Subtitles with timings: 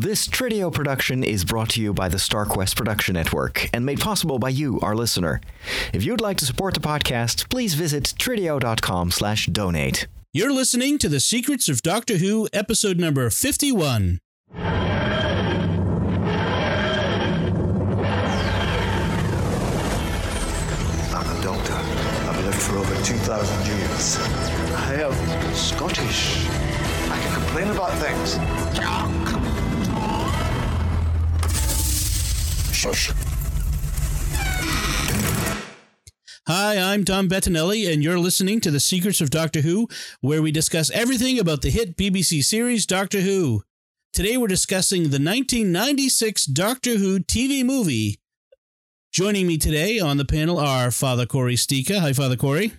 [0.00, 4.38] This Tridio production is brought to you by the StarQuest Production Network and made possible
[4.38, 5.42] by you, our listener.
[5.92, 10.06] If you'd like to support the podcast, please visit tridio.com slash donate.
[10.32, 14.20] You're listening to The Secrets of Doctor Who, episode number 51.
[14.54, 14.70] I'm
[21.12, 21.74] a doctor.
[21.74, 24.16] I've lived for over 2,000 years.
[24.76, 25.12] I am
[25.54, 26.46] Scottish.
[27.10, 28.38] I can complain about things.
[32.80, 33.12] Shush.
[36.46, 39.86] Hi, I'm Dom Bettinelli, and you're listening to The Secrets of Doctor Who,
[40.22, 43.64] where we discuss everything about the hit BBC series Doctor Who.
[44.14, 48.18] Today we're discussing the 1996 Doctor Who TV movie.
[49.12, 51.98] Joining me today on the panel are Father Cory Sticha.
[51.98, 52.72] Hi, Father Corey.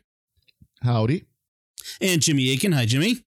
[0.81, 1.25] Howdy.
[2.01, 2.71] And Jimmy Akin.
[2.71, 3.17] Hi, Jimmy.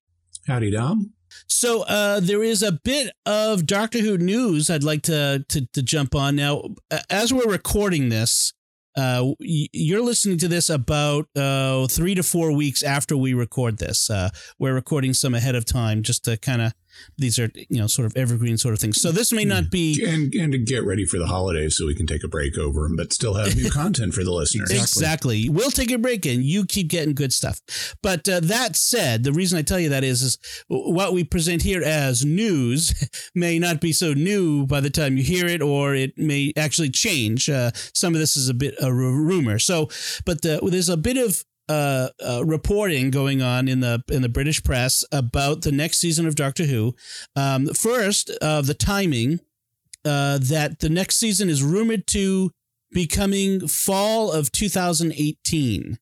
[0.48, 1.13] Howdy, Dom.
[1.46, 5.82] So uh, there is a bit of Doctor Who news I'd like to, to, to
[5.82, 6.62] jump on now.
[7.10, 8.52] As we're recording this,
[8.96, 14.08] uh, you're listening to this about uh, three to four weeks after we record this.
[14.08, 16.72] Uh, we're recording some ahead of time just to kind of
[17.16, 19.00] these are you know sort of evergreen sort of things.
[19.00, 21.94] So this may not be and and to get ready for the holidays so we
[21.94, 24.70] can take a break over them, but still have new content for the listeners.
[24.70, 25.48] Exactly.
[25.48, 27.60] We'll take a break and you keep getting good stuff.
[28.02, 31.62] But uh, that said, the reason I tell you that is is what we present
[31.62, 32.94] here as news
[33.34, 36.90] may not be so new by the time you hear it, or it may actually
[36.90, 37.48] change.
[37.48, 39.58] Uh, some of this is a bit a rumor.
[39.58, 39.88] So,
[40.24, 44.28] but the, there's a bit of uh, uh, reporting going on in the in the
[44.28, 46.94] British press about the next season of Doctor Who.
[47.36, 49.40] Um, first, uh, the timing
[50.04, 52.50] uh, that the next season is rumored to
[52.92, 55.98] be coming fall of 2018.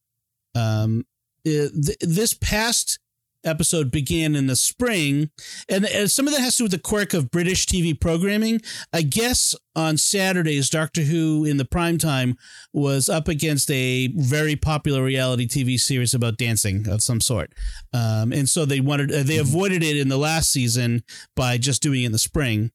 [0.54, 1.06] Um,
[1.44, 2.98] th- this past
[3.44, 5.30] episode began in the spring,
[5.68, 8.60] and, and, some of that has to do with the quirk of British TV programming.
[8.92, 12.36] I guess on Saturdays, Doctor Who in the prime time
[12.72, 17.52] was up against a very popular reality TV series about dancing of some sort,
[17.92, 21.02] um, and so they wanted uh, they avoided it in the last season
[21.34, 22.70] by just doing it in the spring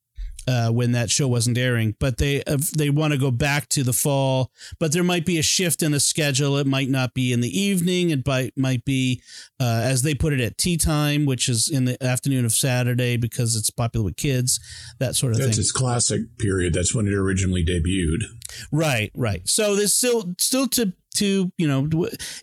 [0.48, 1.96] uh, when that show wasn't airing.
[2.00, 4.52] But they uh, they want to go back to the fall.
[4.80, 6.58] But there might be a shift in the schedule.
[6.58, 8.10] It might not be in the evening.
[8.12, 9.22] It might might be
[9.60, 13.18] uh, as they put it at tea time, which is in the afternoon of Saturday
[13.18, 14.60] because it's popular with kids.
[15.00, 15.58] That sort of That's thing.
[15.58, 16.74] That's its classic period.
[16.74, 18.24] That's when it originally debuted.
[18.72, 19.48] Right, right.
[19.48, 21.90] So there's still still to to you know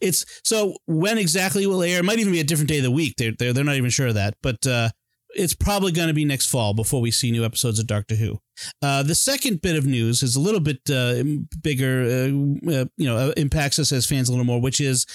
[0.00, 2.91] it's so when exactly will air it might even be a different day of the
[2.91, 4.88] week they're they're, they're not even sure of that but uh
[5.36, 8.38] it's probably going to be next fall before we see new episodes of Doctor Who.
[8.82, 11.22] Uh, the second bit of news is a little bit uh,
[11.62, 15.06] bigger, uh, uh you know, uh, impacts us as fans a little more, which is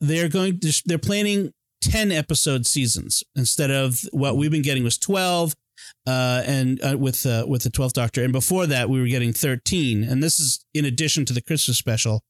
[0.00, 1.52] they're going to, they're planning
[1.82, 5.54] 10 episode seasons instead of what we've been getting was 12
[6.06, 10.22] uh, and with with the 12th Doctor and before that we were getting 13 and
[10.22, 12.22] this is in addition to the Christmas special.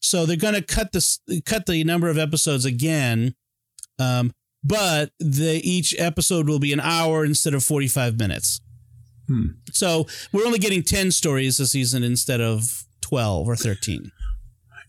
[0.00, 3.34] So they're going to cut this cut the number of episodes again
[3.98, 4.32] um,
[4.62, 8.60] but the each episode will be an hour instead of 45 minutes.
[9.26, 9.46] Hmm.
[9.72, 14.12] So we're only getting 10 stories a season instead of 12 or 13.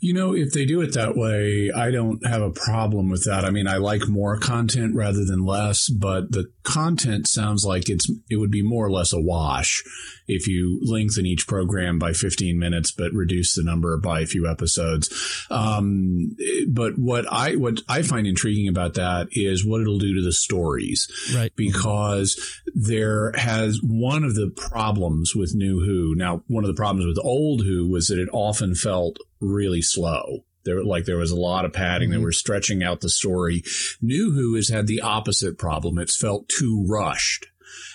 [0.02, 3.46] You know, if they do it that way, I don't have a problem with that.
[3.46, 8.10] I mean, I like more content rather than less, but the content sounds like it's
[8.30, 9.84] it would be more or less a wash
[10.28, 14.50] if you lengthen each program by 15 minutes but reduce the number by a few
[14.50, 15.46] episodes.
[15.52, 16.36] Um,
[16.68, 20.32] but what I what I find intriguing about that is what it'll do to the
[20.32, 21.52] stories, right?
[21.56, 22.40] Because
[22.74, 26.16] there has one of the problems with New Who.
[26.16, 30.46] Now, one of the problems with old Who was that it often felt really slow.
[30.64, 32.20] There, like there was a lot of padding mm-hmm.
[32.20, 33.64] that were stretching out the story.
[34.02, 35.98] New Who has had the opposite problem.
[35.98, 37.48] It's felt too rushed.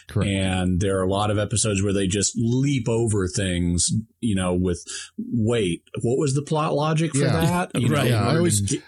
[0.09, 0.31] Correct.
[0.31, 3.91] And there are a lot of episodes where they just leap over things,
[4.21, 4.85] you know, with
[5.19, 7.41] wait, what was the plot logic for yeah.
[7.73, 7.81] that?
[7.81, 8.11] You right.
[8.11, 8.83] Know, yeah, I always get,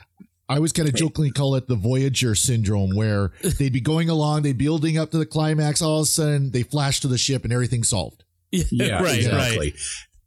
[0.49, 4.43] I always kind of jokingly call it the Voyager syndrome, where they'd be going along,
[4.43, 7.19] they'd be building up to the climax, all of a sudden they flash to the
[7.19, 8.25] ship and everything's solved.
[8.51, 9.59] Yeah, right, exactly.
[9.59, 9.79] Right.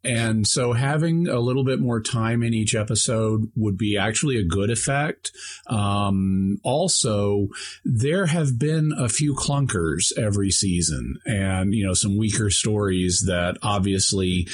[0.03, 4.43] And so having a little bit more time in each episode would be actually a
[4.43, 5.31] good effect.
[5.67, 7.49] Um, also,
[7.85, 13.57] there have been a few clunkers every season and, you know, some weaker stories that
[13.61, 14.47] obviously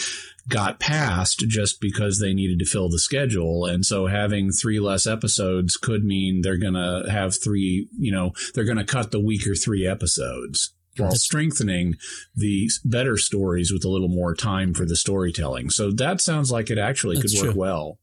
[0.49, 3.65] got passed just because they needed to fill the schedule.
[3.65, 8.31] And so having three less episodes could mean they're going to have three, you know,
[8.53, 11.95] they're going to cut the weaker three episodes while strengthening
[12.35, 15.69] the better stories with a little more time for the storytelling.
[15.69, 17.59] So that sounds like it actually That's could work true.
[17.61, 17.99] well.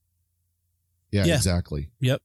[1.11, 1.91] Yeah, yeah, exactly.
[2.01, 2.23] Yep.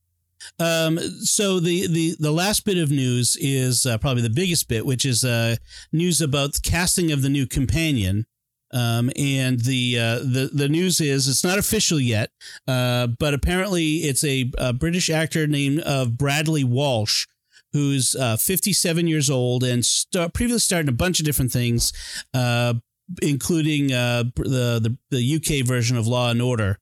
[0.58, 4.86] Um, so the, the the last bit of news is uh, probably the biggest bit,
[4.86, 5.56] which is uh,
[5.92, 8.26] news about the casting of the new companion.
[8.72, 12.30] Um, and the uh, the the news is it's not official yet,
[12.68, 17.26] uh, but apparently it's a, a British actor named uh, Bradley Walsh,
[17.72, 21.92] who's uh, 57 years old and st- previously started a bunch of different things,
[22.34, 22.74] uh,
[23.22, 26.78] including uh, the, the the UK version of Law and Order.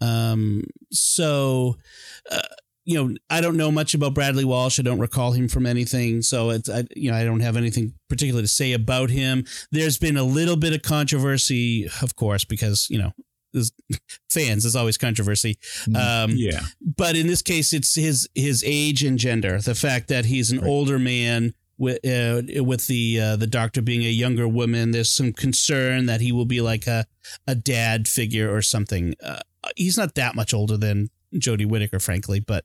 [0.00, 1.76] Um, so.
[2.30, 2.40] Uh,
[2.84, 4.80] you know, I don't know much about Bradley Walsh.
[4.80, 7.94] I don't recall him from anything, so it's I, you know I don't have anything
[8.08, 9.44] particular to say about him.
[9.70, 13.12] There's been a little bit of controversy, of course, because you know
[13.52, 13.72] there's
[14.30, 14.62] fans.
[14.64, 15.58] There's always controversy.
[15.94, 16.60] Um, Yeah.
[16.80, 19.60] but in this case, it's his his age and gender.
[19.60, 24.02] The fact that he's an older man with uh, with the uh, the doctor being
[24.02, 24.90] a younger woman.
[24.92, 27.06] There's some concern that he will be like a
[27.46, 29.14] a dad figure or something.
[29.22, 29.40] Uh,
[29.76, 32.64] he's not that much older than Jodie Whittaker, frankly, but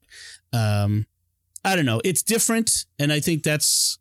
[0.53, 1.05] um,
[1.63, 2.01] I don't know.
[2.05, 3.97] It's different, and I think that's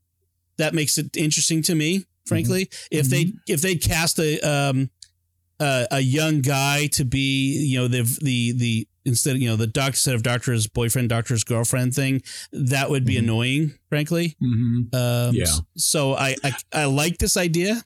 [0.58, 2.04] that makes it interesting to me.
[2.26, 4.90] Frankly, if they if they cast a um,
[5.61, 9.56] a, a young guy to be you know the the the instead of you know
[9.56, 12.20] the doctor instead of doctor's boyfriend doctor's girlfriend thing
[12.53, 14.37] that would be annoying frankly.
[14.41, 15.47] Hmm um Yeah.
[15.76, 17.82] so I, I i like this idea.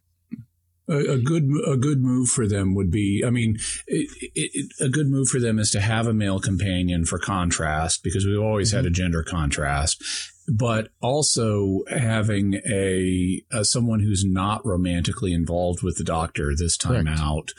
[0.89, 3.23] A, a good a good move for them would be.
[3.25, 6.41] I mean, it, it, it- a good move for them is to have a male
[6.41, 10.03] companion for contrast because we've always had a gender contrast,
[10.51, 17.05] but also having a, a someone who's not romantically involved with the doctor this time
[17.07, 17.21] Correct.
[17.21, 17.53] out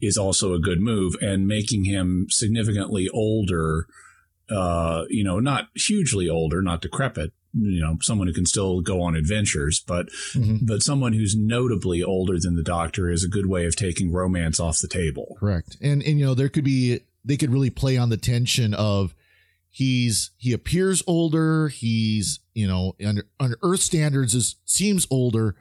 [0.00, 3.86] is also a good move, and making him significantly older.
[4.48, 7.32] Uh, you know, not hugely older, not decrepit.
[7.52, 10.66] You know, someone who can still go on adventures, but Mhm.
[10.66, 14.60] but someone who's notably older than the doctor is a good way of taking romance
[14.60, 15.36] off the table.
[15.40, 15.76] Correct.
[15.80, 19.14] And and you know, there could be they could really play on the tension of
[19.76, 25.54] he's he appears older, he's, you know, under under earth standards is seems older,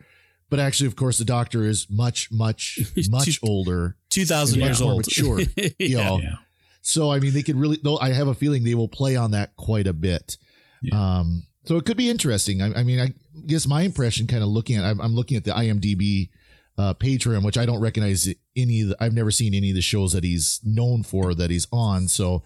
[0.49, 2.79] but actually of course the doctor is much much
[3.09, 3.97] much older.
[4.11, 6.03] 2000 years old mature, You yeah.
[6.05, 6.19] know.
[6.19, 6.35] Yeah.
[6.81, 9.31] So I mean they could really though I have a feeling they will play on
[9.31, 10.37] that quite a bit.
[10.81, 11.19] Yeah.
[11.19, 12.61] Um so it could be interesting.
[12.61, 13.13] I, I mean I
[13.45, 16.29] guess my impression kind of looking at I'm, I'm looking at the IMDb
[16.77, 18.81] uh, page for him, which I don't recognize any.
[18.81, 21.67] Of the, I've never seen any of the shows that he's known for that he's
[21.71, 22.09] on.
[22.09, 22.43] So,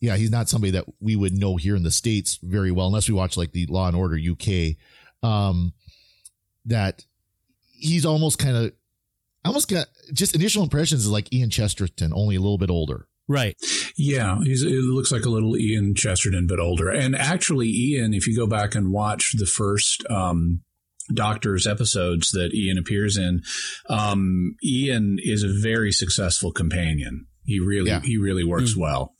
[0.00, 3.08] yeah, he's not somebody that we would know here in the states very well, unless
[3.08, 4.76] we watch like the Law and Order UK.
[5.22, 5.74] Um,
[6.64, 7.04] that
[7.72, 8.72] he's almost kind of,
[9.44, 13.06] almost got just initial impressions is like Ian Chesterton, only a little bit older.
[13.28, 13.56] right
[13.96, 16.90] Yeah, he's, it looks like a little Ian Chesterton, but older.
[16.90, 20.62] And actually, Ian, if you go back and watch the first um,
[21.12, 23.42] Doctor's episodes that Ian appears in,
[23.88, 27.26] um, Ian is a very successful companion.
[27.44, 28.00] He really, Yeah.
[28.02, 29.14] he really works well.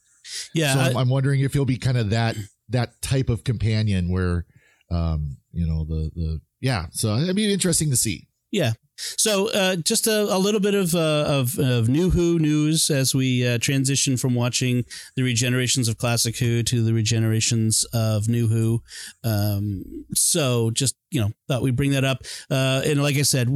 [0.55, 2.37] Yeah so I- I'm, I'm wondering if he'll be kind of that
[2.69, 4.47] that type of companion where,
[4.91, 6.87] um, you know, the the yeah.
[6.93, 8.29] So it'd be interesting to see.
[8.53, 8.73] Yeah.
[9.17, 13.15] So uh, just a, a little bit of, uh, of of new Who news as
[13.15, 14.85] we uh, transition from watching
[15.17, 18.83] the regenerations of classic Who to the regenerations of new Who.
[19.25, 22.19] Um, so just you know thought we'd bring that up.
[22.51, 23.49] Uh, and like I said,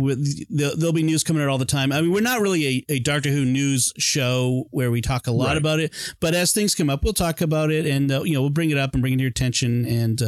[0.51, 1.93] there'll, there'll be news coming out all the time.
[1.93, 5.33] I mean, we're not really a, a Doctor Who news show where we talk a
[5.33, 5.57] lot Right.
[5.59, 8.41] about it, but as things come up, we'll talk about it, and uh, you know
[8.41, 10.23] we'll bring it up and bring it to your attention and.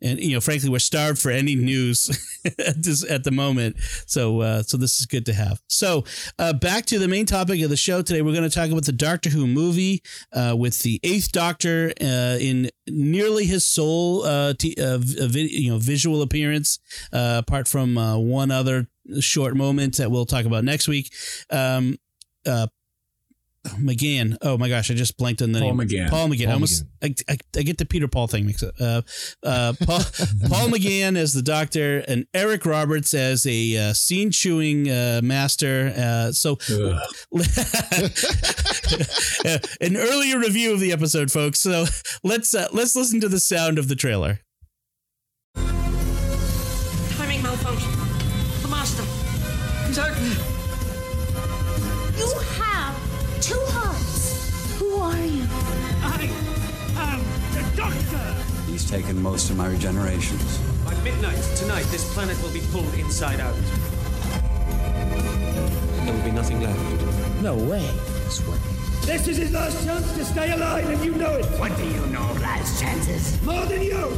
[0.00, 2.10] And you know, frankly, we're starved for any news
[2.58, 3.76] at this at the moment.
[4.06, 5.60] So, uh, so this is good to have.
[5.68, 6.04] So,
[6.38, 8.22] uh, back to the main topic of the show today.
[8.22, 12.38] We're going to talk about the Doctor Who movie uh, with the Eighth Doctor uh,
[12.40, 16.78] in nearly his sole, uh, t- uh, vi- you know, visual appearance,
[17.12, 18.88] uh, apart from one other
[19.20, 21.12] short moment that we'll talk about next week.
[21.50, 21.98] Um,
[22.46, 22.66] uh,
[23.64, 24.36] McGann.
[24.42, 25.88] Oh my gosh, I just blanked on the Paul name.
[25.88, 26.10] McGann.
[26.10, 26.48] Paul McGann.
[26.48, 26.84] I Paul McGann.
[27.02, 28.74] I, I, I get the Peter Paul thing mixed up.
[28.80, 29.02] Uh,
[29.44, 29.98] uh, Paul,
[30.48, 35.92] Paul McGann as the Doctor and Eric Roberts as a uh, scene chewing uh, master.
[35.96, 36.58] Uh, so
[39.44, 41.60] Uh, an earlier review of the episode, folks.
[41.60, 41.86] So
[42.22, 44.40] let's uh, let's listen to the sound of the trailer.
[58.92, 60.60] Taken most of my regenerations.
[60.84, 63.54] By midnight tonight, this planet will be pulled inside out.
[66.04, 66.78] There will be nothing left.
[67.40, 67.90] No way.
[69.06, 71.46] This is his last chance to stay alive, and you know it.
[71.58, 73.40] What do you know of last chances?
[73.42, 74.12] More than you.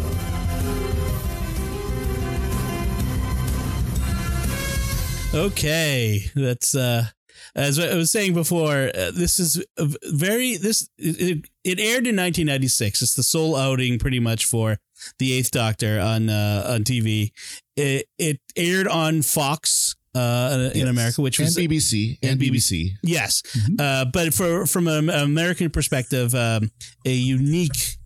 [5.33, 7.07] Okay, that's uh,
[7.55, 12.07] as I was saying before, uh, this is a v- very this it, it aired
[12.07, 13.03] in 1996.
[13.03, 14.79] It's the sole outing pretty much for
[15.19, 17.31] the Eighth Doctor on uh, on TV.
[17.77, 20.89] It it aired on Fox uh, in Yes.
[20.89, 22.91] America, which and was BBC and and BBC.
[23.03, 23.43] Yes,
[23.79, 26.71] uh, but for from an American perspective, um,
[27.05, 27.97] a unique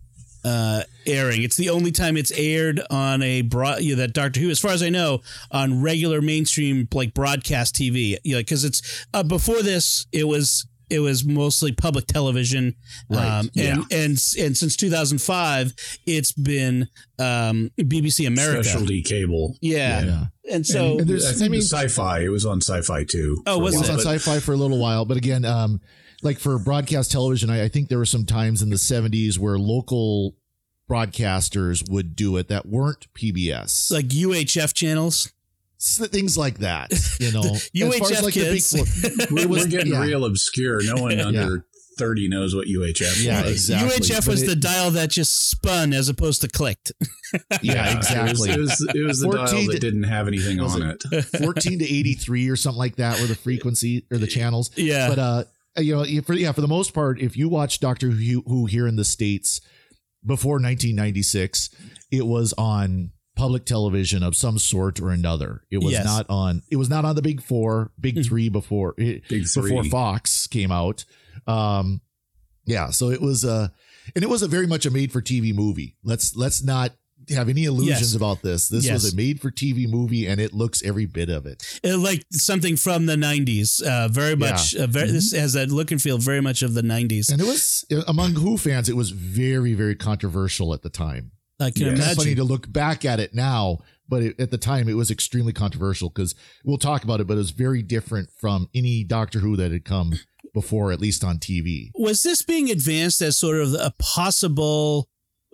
[0.45, 1.43] uh, airing.
[1.43, 4.59] It's the only time it's aired on a broad you know, that Doctor Who, as
[4.59, 5.19] far as I know,
[5.51, 8.17] on regular mainstream like broadcast TV.
[8.23, 12.75] You know, because it's uh, before this, it was it was mostly public television,
[13.09, 15.73] Right, um, and and and since 2005,
[16.05, 16.87] it's been
[17.19, 18.63] um, BBC America.
[18.63, 19.55] Specialty cable.
[19.61, 20.03] Yeah.
[20.03, 20.25] Yeah.
[20.51, 22.19] and so And there's- I I think mean- sci-fi.
[22.21, 23.43] It was on sci-fi too.
[23.45, 25.45] Oh, for a was It was on but- sci-fi for a little while, but again,
[25.45, 25.81] um,
[26.23, 29.57] like for broadcast television, I, I think there were some times in the '70s where
[29.57, 30.35] local
[30.89, 35.31] broadcasters would do it that weren't PBS, like UHF channels.
[35.81, 36.91] S- things like that.
[37.19, 37.41] You know,
[37.75, 38.73] UHF kids.
[39.31, 40.01] We're, it was- we're getting yeah.
[40.01, 40.79] real obscure.
[40.83, 41.65] No one under
[41.97, 43.51] 30 knows what UHF Yeah, was.
[43.51, 43.89] exactly.
[43.99, 46.93] UHF But was it- the dial that just spun as opposed to clicked.
[47.61, 48.49] yeah, It was, exactly.
[48.51, 51.23] it was, it was the 14 dial to- that didn't have anything on it- it.
[51.43, 54.71] 14 to 83 or something like that were the frequency or the channels.
[54.77, 55.09] Yeah.
[55.09, 55.43] But uh
[55.77, 58.87] you know, for yeah, for the most part, if you watch Doctor Who, Who here
[58.87, 59.59] in the States
[60.25, 61.69] before 1996,
[62.11, 65.63] it was on public television of some sort or another.
[65.71, 66.05] It was Yes.
[66.05, 69.67] not on it was not on the big 4, big 3 before it, Big before
[69.83, 69.89] three.
[69.89, 71.05] Fox came out.
[71.47, 72.01] Um
[72.65, 73.69] yeah, so it was uh
[74.15, 75.95] and it was a very much a made for TV movie.
[76.03, 76.91] Let's let's not
[77.29, 78.15] have any illusions Yes.
[78.15, 78.69] about this.
[78.69, 78.93] This Yes.
[79.03, 81.63] was a made for TV movie and it looks every bit of it.
[81.83, 83.81] It, like something from the 90s.
[83.81, 84.73] Uh, very much.
[84.75, 87.29] Uh, very, This has a look and feel very much of the 90s.
[87.31, 91.31] And it was among Who fans, it was very, very controversial at the time.
[91.59, 91.91] I can Yeah.
[91.93, 92.35] It's funny imagine.
[92.37, 96.09] to look back at it now, but it, at the time it was extremely controversial
[96.09, 99.71] because we'll talk about it, but it was very different from any Doctor Who that
[99.71, 100.13] had come
[100.53, 101.91] before, at least on TV.
[101.95, 105.09] Was this being advanced as sort of a possible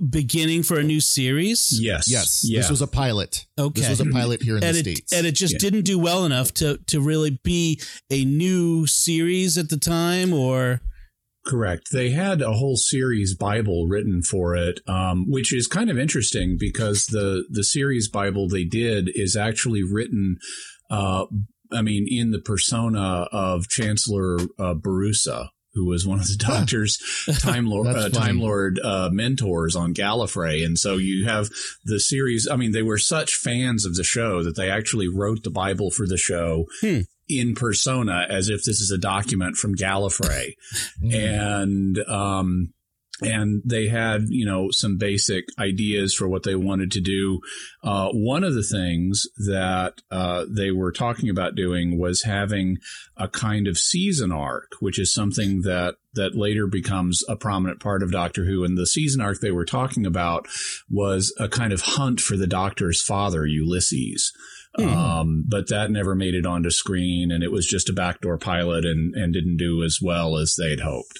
[0.10, 1.70] beginning for a new series?
[1.82, 2.10] Yes.
[2.10, 2.60] Yes, Yeah.
[2.62, 3.46] this was a pilot.
[3.58, 3.82] Okay.
[3.82, 5.14] This was a pilot here in and the it, States.
[5.14, 5.60] and it just Yeah.
[5.60, 10.82] didn't do well enough to to really be a new series at the time or
[11.46, 11.90] Correct.
[11.92, 16.58] They had a whole series Bible written for it, um, which is kind of interesting
[16.60, 20.38] because the the series Bible they did is actually written.
[20.90, 21.26] Uh,
[21.72, 26.98] I mean, in the persona of Chancellor uh, Borusa, who was one of the Doctor's
[27.40, 28.10] Time Lord uh.
[28.10, 31.50] Time Lord uh, mentors on Gallifrey, and so you have
[31.84, 32.48] the series.
[32.50, 35.92] I mean, they were such fans of the show that they actually wrote the Bible
[35.92, 36.66] for the show.
[36.82, 37.02] Hmm.
[37.28, 40.54] In persona, as if this is a document from Gallifrey.
[41.02, 42.74] And um
[43.22, 47.40] and they had you know some basic ideas for what they wanted to do.
[47.84, 52.78] Uh, one of the things that uh, they were talking about doing was having
[53.16, 58.02] a kind of season arc which is something that that later becomes a prominent part
[58.02, 58.64] of doctor who.
[58.64, 60.48] And the season arc they were talking about
[60.90, 64.34] was a kind of hunt for the doctor's father ulysses
[64.80, 68.86] um, but that never made it onto screen and it was just a backdoor pilot
[68.86, 71.20] and, and didn't do as well as they'd hoped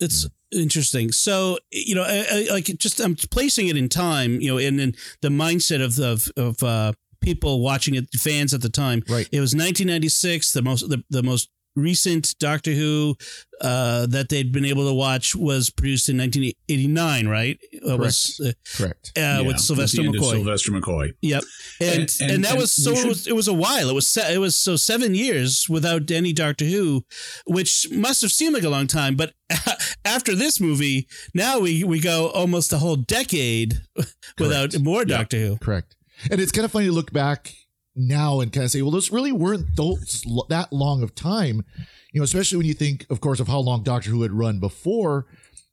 [0.00, 1.12] it's interesting.
[1.12, 4.40] So you know, I, I, like just I'm placing it in time.
[4.40, 8.62] You know, and in the mindset of of, of uh, people watching it, fans at
[8.62, 9.02] the time.
[9.08, 9.28] Right.
[9.32, 10.52] It was 1996.
[10.52, 13.16] The most the, the most recent Doctor Who
[13.60, 17.28] uh, that they'd been able to watch was produced in 1989.
[17.28, 17.58] Right.
[17.72, 19.12] It was uh, Correct.
[19.16, 20.30] uh, Yeah, with Sylvester McCoy.
[20.32, 21.12] Sylvester McCoy.
[21.22, 21.42] Yep,
[21.80, 22.92] and and, And- and- that and was so.
[22.92, 23.88] we It was, it was a while.
[23.88, 27.04] It was se- it was so seven years without any Doctor Who,
[27.46, 29.14] which must have seemed like a long time.
[29.16, 29.32] But
[30.04, 33.80] after this movie, now we we go almost a whole decade
[34.38, 35.56] without more Doctor Who.
[35.58, 35.94] Correct.
[36.30, 37.52] And it's kind of funny to look back
[37.96, 41.64] now and kind of say, well, those really weren't those that long of time,
[42.12, 44.60] you know, especially when you think, of course, of how long Doctor Who had run
[44.60, 45.26] before,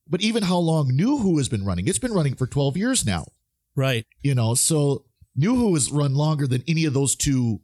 [0.07, 1.87] but even how long New Who has been running.
[1.87, 3.25] It's been running for 12 years now,
[3.75, 4.05] Right.
[4.21, 7.59] you know, so New Who has run longer than any of those two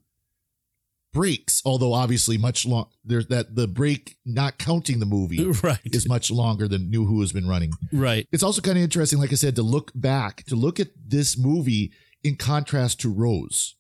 [1.11, 2.87] breaks, although obviously much long.
[3.03, 5.79] There's that the break, not counting the movie, Right.
[5.85, 7.71] is much longer than New Who has been running.
[7.91, 8.27] Right.
[8.31, 11.37] It's also kind of interesting, like I said, to look back, to look at this
[11.37, 11.91] movie
[12.23, 13.75] in contrast to Rose,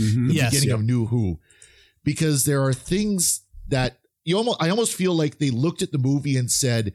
[0.00, 0.28] Mhm.
[0.28, 0.50] the Yes.
[0.50, 0.78] beginning Yep.
[0.78, 1.38] of New Who,
[2.04, 5.98] because there are things that you almost, I almost feel like they looked at the
[5.98, 6.92] movie and said,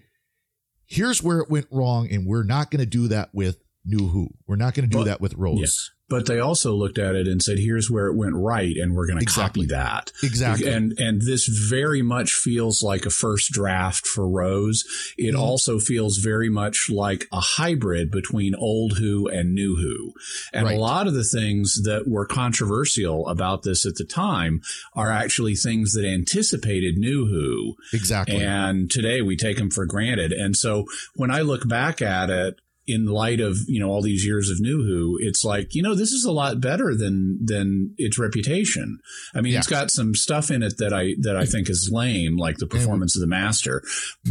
[0.86, 4.30] "Here's where it went wrong, and we're not going to do that with New Who.
[4.48, 5.92] We're not going to do But- that with Rose.
[6.10, 9.08] But they also looked at it and said, "Here's where it went right, and we're
[9.08, 9.68] going to Exactly.
[9.68, 10.68] copy that." Exactly.
[10.72, 14.84] And and this very much feels like a first draft for Rose.
[15.18, 15.40] It Mhm.
[15.40, 20.14] also feels very much like a hybrid between old Who and new Who.
[20.54, 20.78] And Right.
[20.78, 24.62] a lot of the things that were controversial about this at the time
[24.94, 27.76] are actually things that anticipated new Who.
[27.94, 28.38] Exactly.
[28.42, 30.32] And today we take them for granted.
[30.32, 30.86] And so
[31.16, 32.56] when I look back at it,
[32.88, 35.96] in light of you know all these years of New Who, it's like you know
[35.96, 39.00] this is a lot better than than its reputation.
[39.34, 39.60] I mean, Yeah.
[39.60, 42.68] it's got some stuff in it that I that I think is lame, like the
[42.68, 43.82] performance of the Master,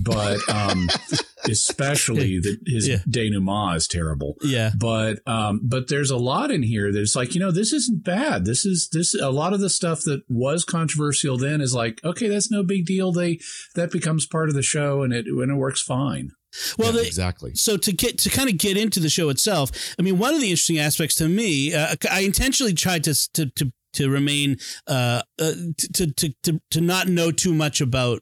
[0.03, 0.89] but um,
[1.49, 2.99] especially that his Yeah.
[3.09, 4.37] denouement is terrible.
[4.43, 4.71] Yeah.
[4.79, 8.45] But um, but there's a lot in here that's like you know this isn't bad.
[8.45, 12.29] This is this a lot of the stuff that was controversial then is like okay
[12.29, 13.13] that's no big deal.
[13.13, 13.39] They
[13.75, 16.31] that becomes part of the show and it and it works fine.
[16.79, 17.55] Well, Yeah, the, exactly.
[17.55, 20.41] so to get to kind of get into the show itself, I mean, one of
[20.41, 24.57] the interesting aspects to me, uh, I intentionally tried to to to, to remain
[24.87, 25.53] uh, uh
[25.95, 28.21] to, to to to not know too much about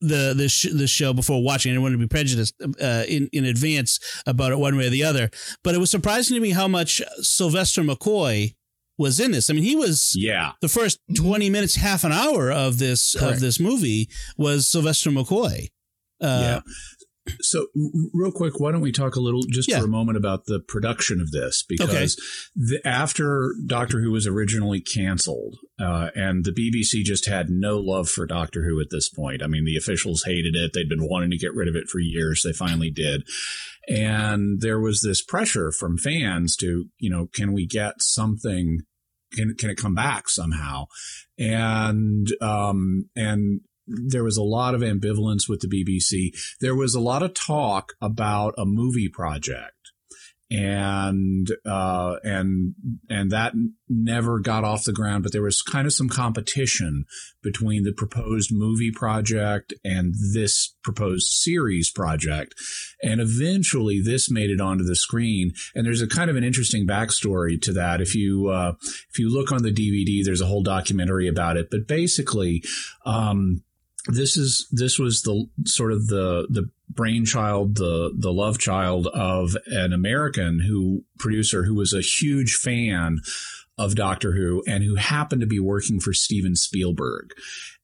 [0.00, 1.70] the the sh- the show before watching.
[1.70, 4.90] I didn't want to be prejudiced uh, in in advance about it one way or
[4.90, 5.30] the other.
[5.62, 8.54] But it was surprising to me how much Sylvester McCoy
[8.96, 9.50] was in this.
[9.50, 10.52] I mean, he was Yeah.
[10.62, 13.34] the first twenty minutes, half an hour of this Correct.
[13.34, 15.68] of this movie was Sylvester McCoy.
[16.20, 16.60] Uh, yeah.
[17.40, 17.68] So,
[18.12, 19.78] real quick, why don't we talk a little just Yeah.
[19.80, 21.64] for a moment about the production of this?
[21.66, 22.16] Because
[22.54, 28.08] the, after Doctor Who was originally canceled, uh, and the BBC just had no love
[28.10, 29.42] for Doctor Who at this point.
[29.42, 30.72] I mean, the officials hated it.
[30.74, 32.42] They'd been wanting to get rid of it for years.
[32.44, 33.22] They finally did.
[33.88, 38.80] And there was this pressure from fans to, you know, can we get something?
[39.32, 40.86] Can, can it come back somehow?
[41.38, 46.30] And, um, and there was a lot of ambivalence with the BBC.
[46.60, 49.72] There was a lot of talk about a movie project.
[50.50, 52.74] And uh, and
[53.08, 53.54] and that
[53.88, 57.06] never got off the ground, but there was kind of some competition
[57.42, 62.54] between the proposed movie project and this proposed series project,
[63.02, 65.54] and eventually this made it onto the screen.
[65.74, 68.02] And there's a kind of an interesting backstory to that.
[68.02, 68.74] If you uh,
[69.10, 71.68] if you look on the DVD, there's a whole documentary about it.
[71.70, 72.62] But basically,
[73.06, 73.62] um,
[74.06, 79.56] this is this was the sort of the the brainchild, the the love child of
[79.66, 83.20] an American who producer who was a huge fan
[83.78, 87.30] of Doctor Who and who happened to be working for Steven Spielberg.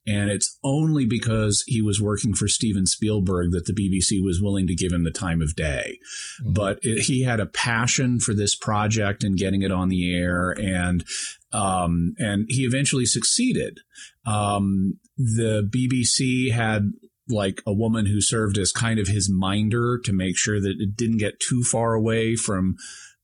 [0.06, 4.66] And it's only because he was working for Steven Spielberg that the BBC was willing
[4.66, 5.98] to give him the time of day.
[6.42, 6.52] Mm-hmm.
[6.54, 10.50] But it, he had a passion for this project and getting it on the air,
[10.50, 11.04] and
[11.52, 13.78] um, and he eventually succeeded.
[14.26, 16.92] Um, the BBC had
[17.28, 20.96] like a woman who served as kind of his minder to make sure that it
[20.96, 22.76] didn't get too far away from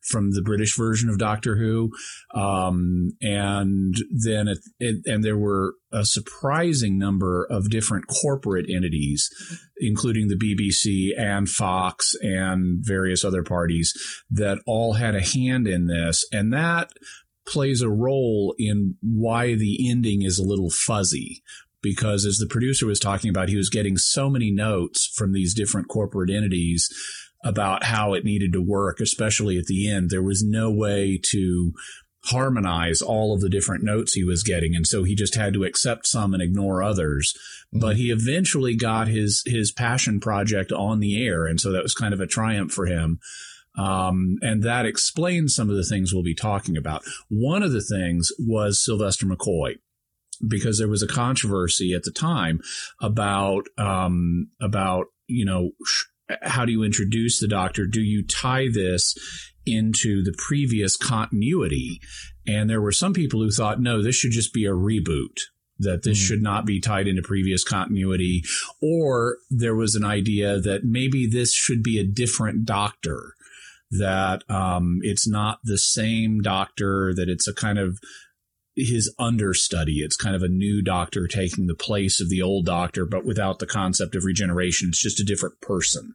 [0.07, 1.91] from the British version of Doctor Who,
[2.33, 9.29] um, and then it, it, and there were a surprising number of different corporate entities,
[9.79, 13.93] including the BBC and Fox and various other parties
[14.31, 16.91] that all had a hand in this, and that
[17.47, 21.43] plays a role in why the ending is a little fuzzy.
[21.83, 25.55] Because as the producer was talking about he was getting so many notes from these
[25.55, 26.89] different corporate entities
[27.45, 30.11] about how it needed to work especially at the end.
[30.11, 31.73] There was no way to
[32.25, 34.75] harmonize all of the different notes he was getting.
[34.75, 37.33] And so he just had to accept some and ignore others.
[37.73, 37.81] Mm-hmm.
[37.81, 41.47] But he eventually got his his passion project on the air.
[41.47, 43.21] And so that was kind of a triumph for him
[43.77, 47.03] um, and that explains some of the things we'll be talking about.
[47.29, 49.77] One of the things was Sylvester McCoy,
[50.47, 52.61] because there was a controversy at the time
[53.01, 56.05] about um, about you know sh-
[56.43, 57.87] how do you introduce the Doctor?
[57.87, 59.17] Do you tie this
[59.65, 62.01] into the previous continuity?
[62.47, 65.39] And there were some people who thought, no, this should just be a reboot
[65.79, 68.43] that this should not be tied into previous continuity.
[68.81, 73.35] Or there was an idea that maybe this should be a different doctor,
[73.90, 77.99] that um, it's not the same doctor, that it's a kind of
[78.75, 80.01] his understudy.
[80.01, 83.59] It's kind of a new doctor taking the place of the old doctor, but without
[83.59, 84.88] the concept of regeneration.
[84.88, 86.14] It's just a different person,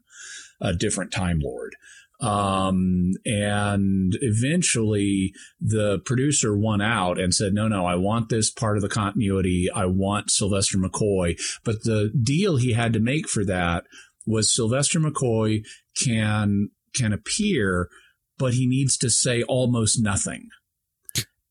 [0.62, 1.76] a different Time Lord.
[2.22, 8.78] Um, and eventually the producer won out and said, no, no, I want this part
[8.78, 9.68] of the continuity.
[9.74, 11.42] I want Sylvester McCoy.
[11.64, 13.86] But the deal he had to make for that
[14.28, 15.64] was Sylvester McCoy
[16.04, 17.90] can, can appear,
[18.38, 20.50] but he needs to say almost nothing.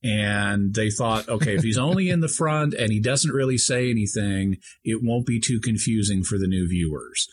[0.03, 3.90] And they thought, okay, if he's only in the front and he doesn't really say
[3.90, 7.26] anything, it won't be too confusing for the new viewers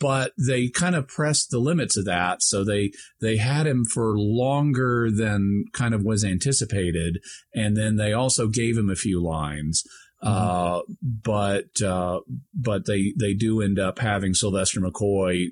[0.00, 2.42] but they kind of pressed the limits of that.
[2.42, 7.22] So they they had him for longer than kind of was anticipated,
[7.54, 9.82] and then they also gave him a few lines.
[10.22, 12.20] Uh, but uh,
[12.54, 15.48] but they they do end up having Sylvester McCoy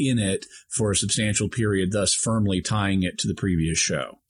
[0.00, 4.20] in it for a substantial period, thus firmly tying it to the previous show.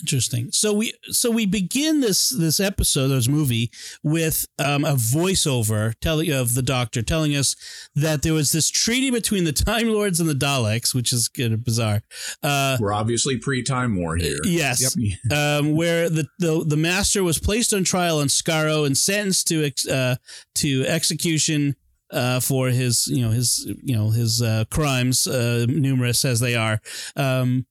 [0.00, 0.50] Interesting.
[0.52, 3.70] So we so we begin this this episode, this movie,
[4.02, 7.56] with um, a voiceover telling of the Doctor telling us
[7.94, 11.54] that there was this treaty between the Time Lords and the Daleks, which is kind
[11.54, 12.02] of bizarre.
[12.42, 14.38] Uh, We're obviously pre-time war here.
[14.44, 14.96] Yes,
[15.30, 19.64] um, where the, the the Master was placed on trial on Skaro and sentenced to
[19.64, 20.16] ex, uh,
[20.56, 21.74] to execution
[22.12, 26.54] uh, for his you know his you know his uh, crimes, uh, numerous as they
[26.54, 26.80] are.
[27.16, 27.66] Um,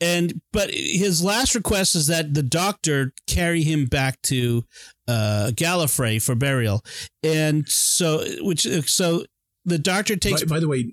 [0.00, 4.64] and but his last request is that the doctor carry him back to
[5.06, 6.82] uh, Gallifrey for burial,
[7.22, 9.24] and so which so
[9.64, 10.42] the doctor takes.
[10.44, 10.90] By, by the way,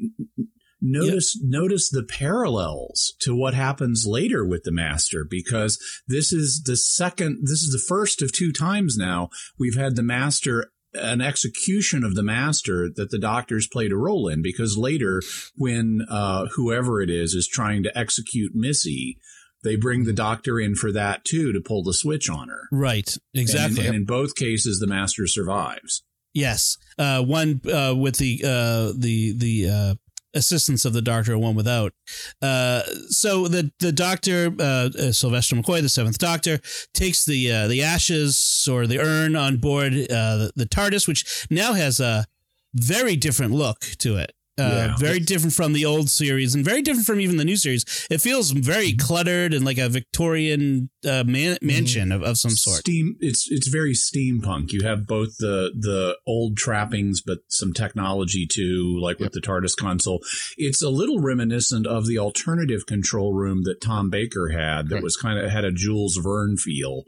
[0.82, 6.78] notice notice the parallels to what happens later with the master because this is the
[6.78, 12.04] second this is the first of two times now we've had the master an execution
[12.04, 15.22] of the master that the doctors played a role in because later
[15.56, 19.18] when uh, whoever it is is trying to execute missy
[19.64, 22.68] they bring the doctor in for that too to pull the switch on her.
[22.72, 23.12] Right.
[23.34, 23.80] Exactly.
[23.80, 26.04] And, and in both cases the master survives.
[26.34, 29.96] Yes, uh, one uh, with the uh, the the uh,
[30.34, 31.94] assistance of the doctor, and one without.
[32.42, 36.60] Uh, so the the doctor, uh, uh, Sylvester McCoy, the seventh Doctor,
[36.94, 41.48] takes the uh, the ashes or the urn on board uh, the, the TARDIS, which
[41.50, 42.26] now has a
[42.74, 44.34] very different look to it.
[44.60, 44.96] Uh, Yeah.
[44.98, 47.86] Very different from the old series, and very different from even the new series.
[48.10, 52.80] It feels very cluttered and like a Victorian uh, man- mansion of, of some sort.
[52.80, 53.16] Steam.
[53.20, 54.72] It's it's very steampunk.
[54.72, 59.76] You have both the the old trappings, but some technology too, like with the TARDIS
[59.78, 60.22] console.
[60.58, 64.90] It's a little reminiscent of the alternative control room that Tom Baker had.
[64.90, 65.04] That Right.
[65.04, 67.04] was kind of had a Jules Verne feel.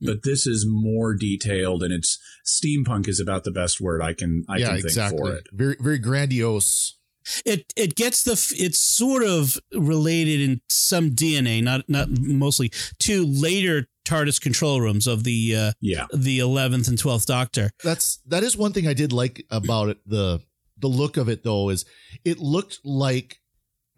[0.00, 4.44] But this is more detailed, and it's steampunk is about the best word I can
[4.48, 5.18] I yeah, can think exactly.
[5.18, 5.46] for it.
[5.52, 6.96] Very very grandiose.
[7.44, 13.26] it it gets the it's sort of related in some DNA, not not mostly to
[13.26, 17.70] later TARDIS control rooms of the uh, Yeah, the eleventh and twelfth Doctor.
[17.84, 19.98] That's that is one thing I did like about it.
[20.06, 20.40] The
[20.78, 21.84] the look of it though is
[22.24, 23.39] it looked like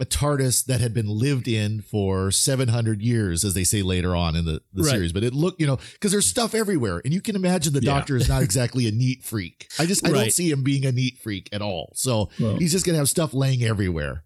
[0.02, 4.36] a TARDIS that had been lived in for 700 years, as they say later on
[4.36, 4.90] in the, the Right.
[4.90, 5.12] series.
[5.12, 7.94] But it looked, you know, because there's stuff everywhere, and you can imagine the Yeah.
[7.94, 9.68] Doctor is not exactly a neat freak.
[9.78, 11.92] I just I don't see him being a neat freak at all.
[11.94, 14.24] So Well- he's just gonna have stuff laying everywhere.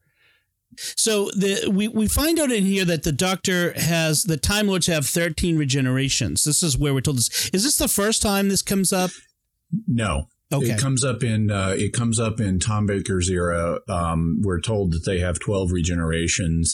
[0.96, 4.86] So the we we find out in here that the Doctor has the Time Lords
[4.88, 6.44] have thirteen regenerations.
[6.44, 7.48] This is where we're told this.
[7.52, 9.10] Is this the first time this comes up?
[9.86, 10.28] no.
[10.52, 10.66] Okay.
[10.66, 13.80] It comes up in uh, it comes up in Tom Baker's era.
[13.88, 16.70] Um, we're told that they have twelve regenerations,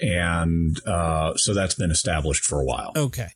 [0.00, 2.92] and uh, so that's been established for a while.
[2.96, 3.28] Okay.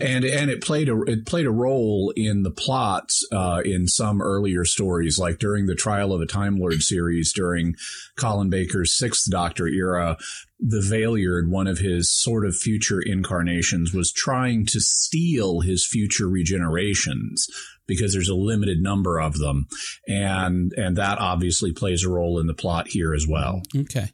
[0.00, 4.20] and and it played a it played a role in the plots uh, in some
[4.20, 7.76] earlier stories, like during the Trial of a Time Lord series during
[8.16, 10.16] Colin Baker's Sixth Doctor era.
[10.60, 16.26] The Valeyard, one of his sort of future incarnations, was trying to steal his future
[16.26, 17.48] regenerations
[17.86, 19.66] because there's a limited number of them,
[20.06, 23.62] and and that obviously plays a role in the plot here as well.
[23.76, 24.10] Okay.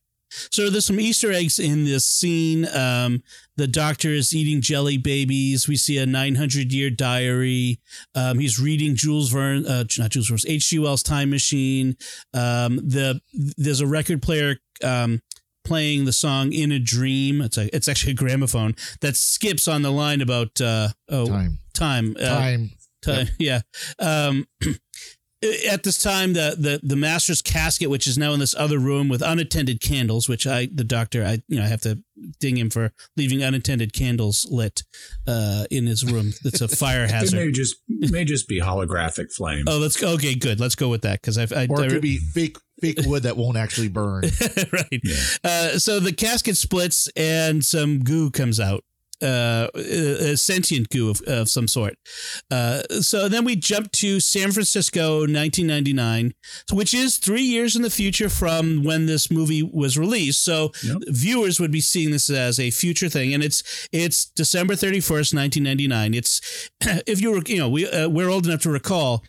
[0.51, 2.67] So there's some Easter eggs in this scene.
[2.75, 3.23] Um,
[3.57, 5.69] the doctor is eating jelly babies.
[5.69, 7.81] We see a 900 year diary.
[8.15, 10.79] Um, he's reading Jules Verne, uh, not Jules Verne's H.G.
[10.81, 11.97] Wells' Time Machine.
[12.33, 13.21] Um, the
[13.57, 15.23] there's a record player um,
[15.65, 19.83] playing the song "In a Dream." It's a it's actually a gramophone that skips on
[19.83, 22.71] the line about uh, oh Time, time uh, time.
[23.03, 23.29] time.
[23.39, 23.61] Yeah.
[23.99, 24.47] Um,
[25.69, 29.09] at this time, the, the the master's casket, which is now in this other room
[29.09, 32.03] with unattended candles, which I the doctor I you know I have to
[32.41, 34.83] ding him for leaving unattended candles lit
[35.27, 36.33] uh, in his room.
[36.45, 37.37] It's a fire It hazard.
[37.37, 39.65] may just may just be holographic flame.
[39.69, 40.11] Oh, let's go.
[40.15, 40.61] Okay, good.
[40.61, 43.23] Let's go with that because I've I, Or I- it could be fake fake wood
[43.23, 44.25] that won't actually burn.
[44.73, 45.01] right.
[45.45, 48.85] Uh, so the casket splits and some goo comes out.
[49.25, 51.95] Uh, a sentient goo of, of some sort.
[52.51, 56.33] Uh, so then we jump to San Francisco, 1999,
[56.73, 60.45] which is three years in the future from when this movie was released.
[60.45, 60.99] So Yep.
[61.09, 66.15] viewers would be seeing this as a future thing, and it's it's December 31st, 1999.
[66.15, 66.41] It's
[67.07, 69.25] if you were you know we uh, we're old enough to recall.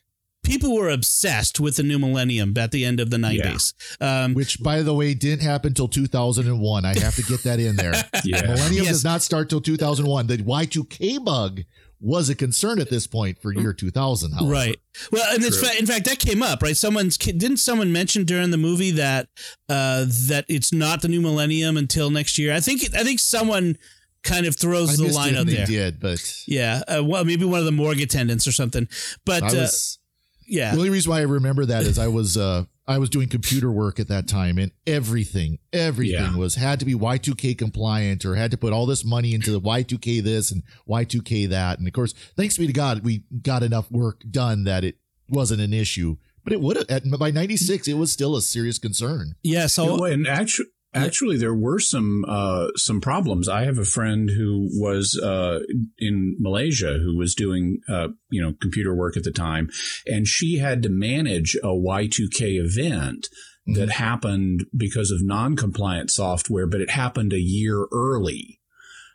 [0.45, 3.73] People were obsessed with the new millennium at the end of the 90s.
[3.99, 6.85] Um, Which, by the way, didn't happen till 2001.
[6.85, 7.93] I have to get that in there.
[8.23, 8.41] Yeah.
[8.41, 8.93] Millennium Yes.
[8.93, 10.27] does not start till 2001.
[10.27, 11.61] The Y2K bug
[11.99, 14.31] was a concern at this point for year 2000.
[14.31, 14.51] However.
[14.51, 14.79] Right.
[15.11, 16.75] Well, and it's, in fact, that came up, right?
[16.75, 19.27] Someone's didn't someone mention during the movie that
[19.69, 22.53] uh, that it's not the new millennium until next year.
[22.53, 23.77] I think I think someone
[24.23, 25.65] kind of throws I the line out there.
[25.65, 28.87] Did but yeah, uh, well, maybe one of the morgue attendants or something.
[29.25, 29.99] But uh, was,
[30.47, 33.27] yeah, the only reason why I remember that is I was uh, I was doing
[33.27, 36.35] computer work at that time and everything, everything yeah.
[36.35, 39.61] was had to be Y2K compliant or had to put all this money into the
[39.61, 41.79] Y2K this and Y2K that.
[41.79, 44.97] And of course, thanks be to God, we got enough work done that it
[45.29, 46.17] wasn't an issue.
[46.43, 49.33] But it would have, by 96, it was still a serious concern.
[49.41, 49.65] Yeah.
[49.65, 53.49] So, and actually, Actually, there were some uh, some problems.
[53.49, 55.59] I have a friend who was uh,
[55.99, 59.69] in Malaysia who was doing uh, you know computer work at the time,
[60.07, 63.27] and she had to manage a Y2K event
[63.67, 63.73] mm-hmm.
[63.73, 68.59] that happened because of non-compliant software, but it happened a year early.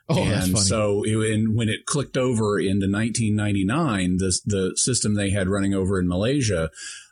[0.07, 5.31] Oh, and so it, and when it clicked over into 1999, the the system they
[5.31, 6.69] had running over in Malaysia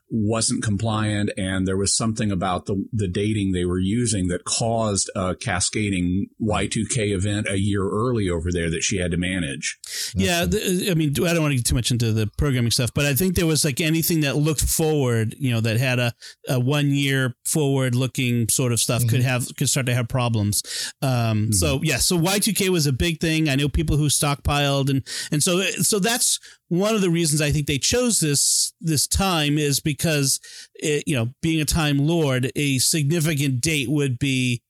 [0.10, 5.10] wasn't compliant and there was something about the, the dating they were using that caused
[5.16, 9.78] a cascading Y2K event a year early over there that she had to manage.
[10.16, 10.46] Yeah.
[10.46, 13.06] The, I mean, I don't want to get too much into the programming stuff, but
[13.06, 16.14] I think there was like anything that looked forward, you know, that had a,
[16.48, 19.10] a one year forward looking sort of stuff mm-hmm.
[19.10, 20.64] could have, could start to have problems.
[21.02, 21.52] Um, mm-hmm.
[21.52, 23.48] so yeah, so Y2K was a big thing.
[23.48, 27.52] I know people who stockpiled and, and so, so that's one of the reasons I
[27.52, 30.40] think they chose this this time is because
[30.76, 34.62] it, you know being a time lord a significant date would be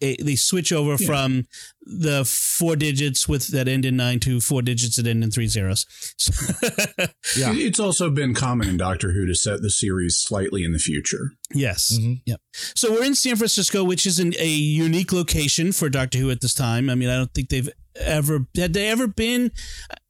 [0.00, 1.06] a, they switch over yeah.
[1.06, 1.46] from
[1.82, 5.48] the four digits with that end in nine to four digits that end in three
[5.48, 5.86] zeros.
[7.36, 10.78] yeah, it's also been common in Doctor Who to set the series slightly in the
[10.78, 11.32] future.
[11.52, 11.92] Yes.
[11.92, 12.14] Mm-hmm.
[12.26, 12.40] Yep.
[12.52, 16.40] So we're in San Francisco, which is an, a unique location for Doctor Who at
[16.40, 16.88] this time.
[16.88, 19.50] I mean, I don't think they've ever had they ever been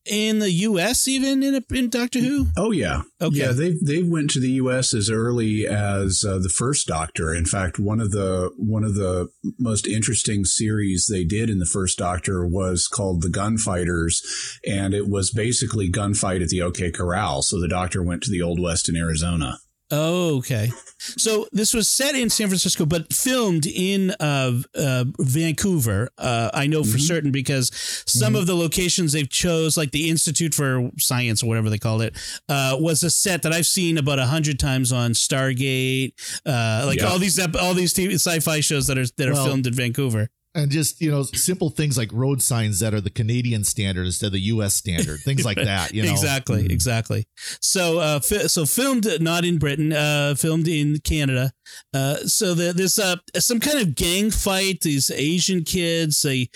[0.04, 1.06] in the U.S.
[1.06, 2.46] even in, a, in Doctor Who?
[2.56, 3.36] Oh yeah, okay.
[3.36, 4.94] Yeah, they they went to the U.S.
[4.94, 7.34] as early as uh, the first Doctor.
[7.34, 11.66] In fact, one of the one of the most interesting series they did in the
[11.66, 14.22] first Doctor was called The Gunfighters,
[14.66, 17.42] and it was basically gunfight at the OK Corral.
[17.42, 19.58] So the Doctor went to the Old West in Arizona.
[19.94, 20.70] Oh, okay.
[20.96, 26.08] So this was set in San Francisco, but filmed in uh, uh, Vancouver.
[26.16, 26.98] Uh, I know for mm-hmm.
[26.98, 27.70] certain because
[28.06, 28.36] some mm-hmm.
[28.40, 32.16] of the locations they've chose, like the Institute for Science or whatever they called it,
[32.48, 36.14] uh, was a set that I've seen about a hundred times on Stargate,
[36.46, 37.08] uh, like yeah.
[37.08, 40.30] all these all these TV, sci-fi shows that are that are well, filmed in Vancouver
[40.54, 44.26] and just you know simple things like road signs that are the Canadian standard instead
[44.26, 44.74] of the U.S.
[44.74, 45.94] standard, things like that.
[45.94, 46.70] You know exactly, mm.
[46.70, 47.26] exactly.
[47.60, 51.52] So, uh, fi- so filmed not in Britain, uh, filmed in Canada.
[51.94, 54.80] Uh, so the, there's uh, some kind of gang fight.
[54.82, 56.50] These Asian kids, they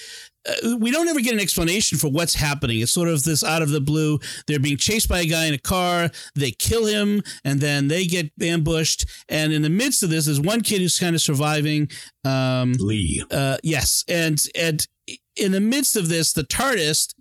[0.49, 2.81] uh, we don't ever get an explanation for what's happening.
[2.81, 4.19] It's sort of this out of the blue.
[4.47, 6.11] They're being chased by a guy in a car.
[6.35, 9.07] They kill him, and then they get ambushed.
[9.29, 11.89] And in the midst of this, there's one kid who's kind of surviving.
[12.25, 13.25] Um, Lee.
[13.31, 14.87] Uh, yes, and and
[15.37, 17.15] in the midst of this, the TARDIS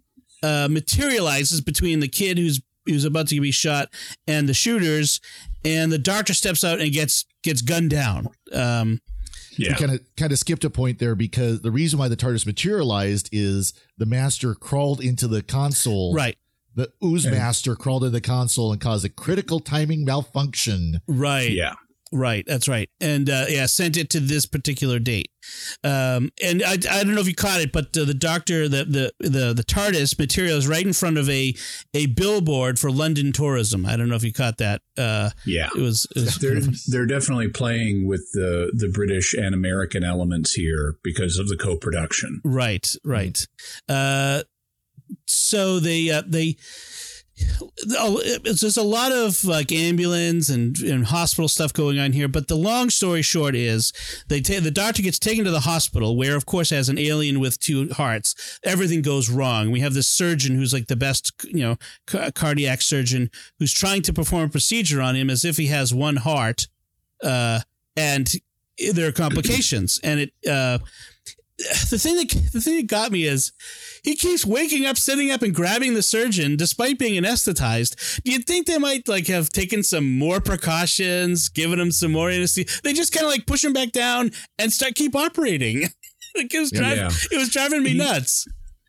[0.44, 3.90] uh, materializes between the kid who's who's about to be shot
[4.28, 5.20] and the shooters,
[5.64, 8.30] and the doctor steps out and gets gets gunned down.
[8.54, 9.02] Um,
[9.58, 9.76] yeah.
[9.76, 13.30] kind of kind of skipped a point there because the reason why the TARDIS materialized
[13.32, 16.14] is the master crawled into the console.
[16.14, 16.38] Right.
[16.76, 21.00] The ooze master crawled into the console and caused a critical timing malfunction.
[21.08, 21.52] Right.
[21.52, 21.76] Yeah.
[22.12, 25.32] Right, that's right, and uh, yeah, sent it to this particular date.
[25.84, 28.86] Um, and I, I don't know if you caught it, but uh, the doctor, the,
[28.86, 31.54] the the the TARDIS material is right in front of a
[31.94, 33.86] a billboard for London tourism.
[33.86, 34.82] I don't know if you caught that.
[34.98, 36.08] Uh, yeah, it was.
[36.16, 41.40] It was they're they're definitely playing with the the British and American elements here because
[41.40, 42.42] of the co-production.
[42.44, 43.46] Right, right.
[43.90, 44.44] Uh,
[45.28, 46.58] so they uh, they
[47.86, 52.56] there's a lot of like ambulance and, and hospital stuff going on here, but the
[52.56, 53.92] long story short is
[54.28, 57.40] they ta- the doctor gets taken to the hospital where, of course, as an alien
[57.40, 59.72] with two hearts, everything goes wrong.
[59.72, 64.02] We have this surgeon who's like the best, you know, ca- cardiac surgeon who's trying
[64.04, 66.68] to perform a procedure on him as if he has one heart,
[67.22, 67.62] uh,
[67.98, 68.34] and
[68.94, 70.32] there are complications, and it.
[70.50, 70.80] Uh,
[71.90, 73.54] the thing that the thing that got me is
[74.04, 78.24] he keeps waking up, sitting up, and grabbing the surgeon despite being anesthetized.
[78.24, 82.30] Do you think they might like have taken some more precautions, given him some more
[82.30, 82.82] anesthesia?
[82.84, 85.84] They just kind of like push him back down and start keep operating.
[86.36, 87.10] it, was driving, yeah.
[87.32, 88.46] it was driving me nuts.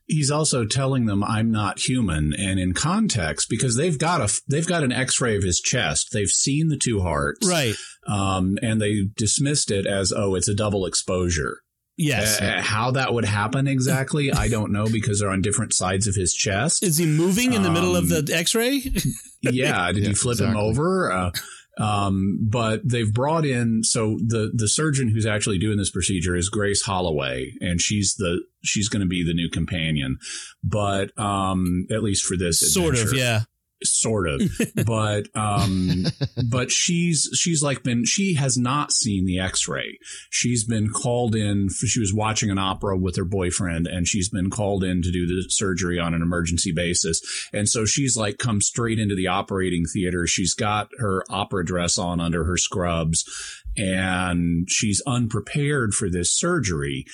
[0.09, 4.67] He's also telling them I'm not human, and in context because they've got a they've
[4.67, 6.11] got an X-ray of his chest.
[6.13, 7.75] They've seen the two hearts, right?
[8.07, 11.59] Um, and they dismissed it as oh, it's a double exposure.
[11.97, 12.41] Yes.
[12.41, 16.15] Uh, how that would happen exactly, I don't know because they're on different sides of
[16.15, 16.83] his chest.
[16.83, 18.73] Is he moving in the um, middle of the um, X-ray?
[19.43, 19.93] yeah.
[19.93, 20.51] Did yeah, you flip exactly.
[20.51, 21.11] him over?
[21.11, 21.31] Uh,
[21.79, 26.49] um, but they've brought in so the the surgeon who's actually doing this procedure is
[26.49, 30.17] Grace Holloway, and she's the she's going to be the new companion.
[30.65, 33.15] But um, at least for this, sort adventure.
[33.15, 33.41] of, yeah
[33.93, 34.43] sort of.
[34.87, 36.05] But um
[36.51, 39.99] but she's she's like been she has not seen the x-ray.
[40.31, 44.51] She's been called in she was watching an opera with her boyfriend and she's been
[44.51, 47.21] called in to do the surgery on an emergency basis.
[47.53, 50.27] And so she's like come straight into the operating theater.
[50.27, 53.25] She's got her opera dress on under her scrubs
[53.77, 57.07] and she's unprepared for this surgery.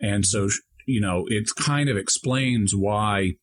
[0.00, 0.48] And so
[0.86, 3.34] you know it kind of explains why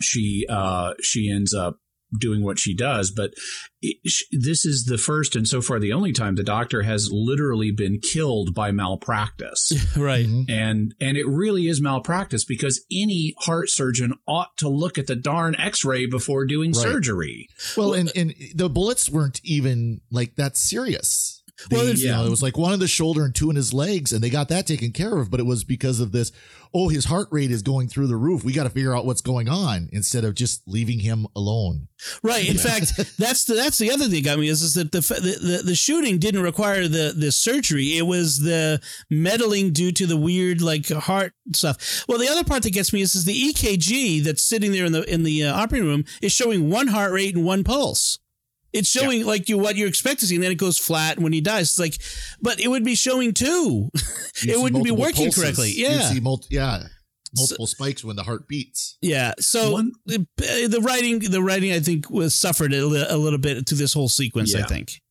[0.00, 1.78] she uh she ends up
[2.18, 3.10] doing what she does.
[3.10, 3.32] But
[3.80, 3.96] it,
[4.30, 8.00] this is the first and so far the only time the doctor has literally been
[8.00, 9.72] killed by malpractice.
[9.96, 10.26] right.
[10.26, 10.50] Mm-hmm.
[10.50, 15.16] And and it really is malpractice because any heart surgeon ought to look at the
[15.16, 16.82] darn x-ray before doing right.
[16.82, 17.48] surgery.
[17.76, 21.41] Well, and, and the bullets weren't even like that serious.
[21.70, 23.72] They, well, you know, it was like one in the shoulder and two in his
[23.72, 25.30] legs, and they got that taken care of.
[25.30, 26.32] But it was because of this.
[26.74, 28.44] Oh, his heart rate is going through the roof.
[28.44, 31.88] We got to figure out what's going on instead of just leaving him alone.
[32.22, 32.48] Right.
[32.48, 35.62] In fact, that's the that's the other thing got me is, is that the, the
[35.64, 37.98] the shooting didn't require the the surgery.
[37.98, 42.04] It was the meddling due to the weird like heart stuff.
[42.08, 44.92] Well, the other part that gets me is, is the EKG that's sitting there in
[44.92, 48.18] the in the uh, operating room is showing one heart rate and one pulse.
[48.72, 49.26] It's showing yeah.
[49.26, 51.70] like you what you expect to see, and then it goes flat when he dies.
[51.70, 51.98] It's like,
[52.40, 53.90] but it would be showing two.
[54.42, 55.42] it wouldn't be working pulses.
[55.42, 55.72] correctly.
[55.74, 56.84] Yeah, you see yeah,
[57.36, 58.96] multiple so, spikes when the heart beats.
[59.00, 59.32] Yeah.
[59.38, 63.16] So One, the, uh, the, writing, the writing, I think, was suffered a, li- a
[63.16, 64.54] little bit to this whole sequence.
[64.54, 64.64] Yeah.
[64.64, 65.01] I think.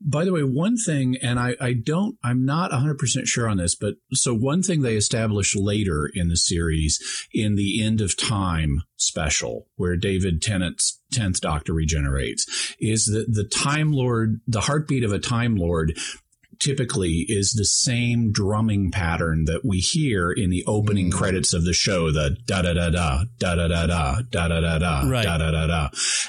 [0.00, 3.74] By the way, one thing, and I, I don't, I'm not 100% sure on this,
[3.74, 8.82] but so one thing they established later in the series in the End of Time
[8.96, 15.12] special, where David Tennant's 10th Doctor regenerates, is that the Time Lord, the heartbeat of
[15.12, 15.98] a Time Lord
[16.60, 21.14] typically is the same drumming pattern that we hear in the opening mm.
[21.14, 24.78] credits of the show the da da da da da da da da da da
[24.78, 25.88] da da da da da da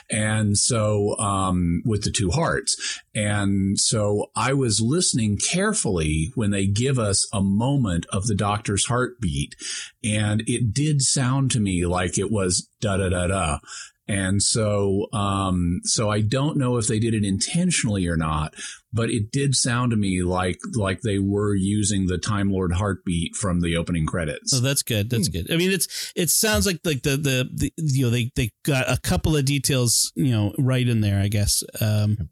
[0.09, 6.67] and so um with the two hearts and so I was listening carefully when they
[6.67, 9.55] give us a moment of the doctor's heartbeat
[10.03, 13.59] and it did sound to me like it was da da da da
[14.07, 18.53] and so, um, so I don't know if they did it intentionally or not,
[18.93, 23.35] but it did sound to me like like they were using the Time Lord heartbeat
[23.35, 24.53] from the opening credits.
[24.55, 25.09] Oh, that's good.
[25.09, 25.33] That's hmm.
[25.33, 25.51] good.
[25.51, 28.89] I mean, it's it sounds like like the, the the you know they they got
[28.89, 31.19] a couple of details you know right in there.
[31.19, 31.63] I guess.
[31.81, 32.29] Um,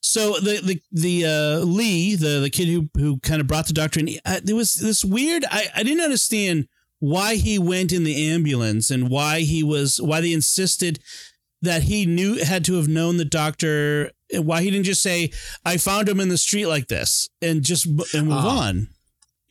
[0.00, 3.74] so the the the uh, Lee, the the kid who who kind of brought the
[3.74, 5.44] doctor in, uh, there was this weird.
[5.50, 6.68] I I didn't understand
[7.00, 11.00] why he went in the ambulance and why he was why they insisted
[11.62, 15.30] that he knew had to have known the doctor why he didn't just say
[15.64, 18.88] i found him in the street like this and just and move uh, on.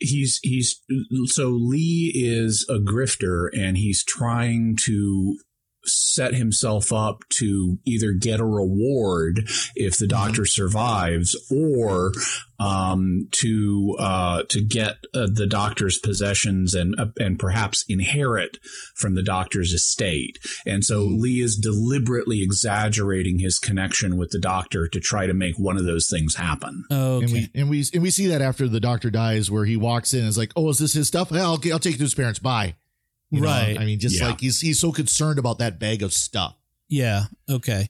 [0.02, 0.80] He's he's
[1.26, 5.36] so lee is a grifter and he's trying to
[5.84, 9.40] set himself up to either get a reward
[9.74, 10.08] if the mm-hmm.
[10.08, 12.12] doctor survives or
[12.58, 18.58] um, to uh, to get uh, the doctor's possessions and uh, and perhaps inherit
[18.94, 20.38] from the doctor's estate.
[20.66, 21.20] And so mm-hmm.
[21.20, 25.84] Lee is deliberately exaggerating his connection with the doctor to try to make one of
[25.84, 26.84] those things happen.
[27.18, 27.24] okay.
[27.24, 30.12] And we and we and we see that after the doctor dies, where he walks
[30.12, 31.32] in and is like, "Oh, is this his stuff?
[31.32, 32.38] I'll I'll take it to his parents.
[32.38, 32.74] Bye."
[33.30, 33.74] You right.
[33.74, 33.82] Know?
[33.82, 34.28] I mean, just yeah.
[34.28, 36.56] like he's he's so concerned about that bag of stuff.
[36.88, 37.24] Yeah.
[37.48, 37.88] Okay.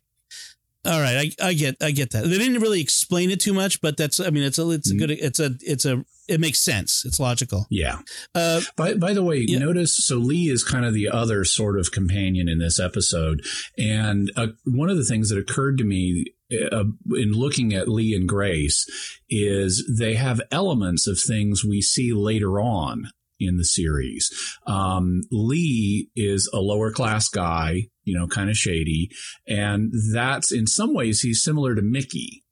[0.84, 1.34] All right.
[1.40, 2.24] I, I get I get that.
[2.24, 4.96] They didn't really explain it too much, but that's I mean it's a it's a
[4.96, 7.04] good it's a it's a it makes sense.
[7.04, 7.66] It's logical.
[7.70, 7.98] Yeah.
[8.34, 9.58] Uh, by by the way, yeah.
[9.58, 13.44] notice so Lee is kind of the other sort of companion in this episode,
[13.76, 16.26] and uh, one of the things that occurred to me
[16.72, 18.86] uh, in looking at Lee and Grace
[19.28, 24.30] is they have elements of things we see later on in the series.
[24.66, 29.10] Um, Lee is a lower class guy, you know, kind of shady.
[29.48, 32.44] And that's in some ways, he's similar to Mickey.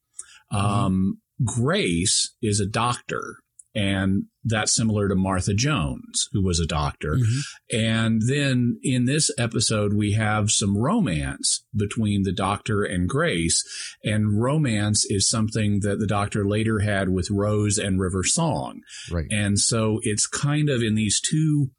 [0.52, 0.66] Mm-hmm.
[0.66, 3.36] Um, Grace is a doctor
[3.74, 7.16] and that's similar to Martha Jones, who was a doctor.
[7.16, 7.76] Mm-hmm.
[7.76, 13.62] And then in this episode, we have some romance between the doctor and Grace.
[14.04, 18.80] And romance is something that the doctor later had with Rose and River Song.
[19.10, 19.26] Right.
[19.30, 21.70] And so it's kind of in these two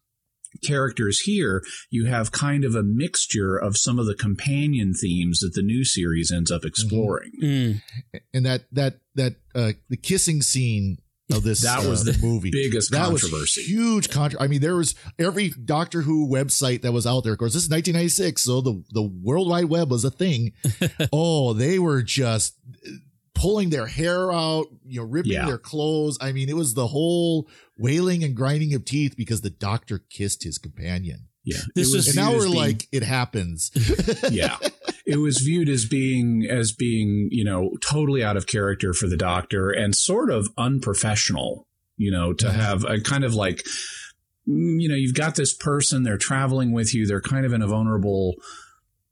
[0.64, 5.54] characters here, you have kind of a mixture of some of the companion themes that
[5.54, 7.30] the new series ends up exploring.
[7.40, 8.16] Mm-hmm.
[8.34, 10.98] And that, that, that, uh, the kissing scene
[11.32, 11.62] of this.
[11.62, 12.50] That was uh, the movie.
[12.50, 13.62] biggest that controversy.
[13.62, 14.44] Huge controversy.
[14.44, 17.32] I mean, there was every Doctor Who website that was out there.
[17.32, 20.52] Of course, this is 1996, so the the World Wide Web was a thing.
[21.12, 22.56] oh, they were just
[23.34, 25.46] pulling their hair out, you know, ripping Yeah.
[25.46, 26.18] their clothes.
[26.20, 27.48] I mean, it was the whole
[27.78, 31.28] wailing and grinding of teeth because the Doctor kissed his companion.
[31.44, 31.58] Yeah.
[31.74, 33.70] This was is- now we're being- like, it happens.
[34.30, 34.56] yeah
[35.06, 39.16] it was viewed as being as being you know totally out of character for the
[39.16, 41.66] doctor and sort of unprofessional
[41.96, 43.64] you know to have a kind of like
[44.48, 47.62] mm, you know you've got this person they're traveling with you they're kind of in
[47.62, 48.34] a vulnerable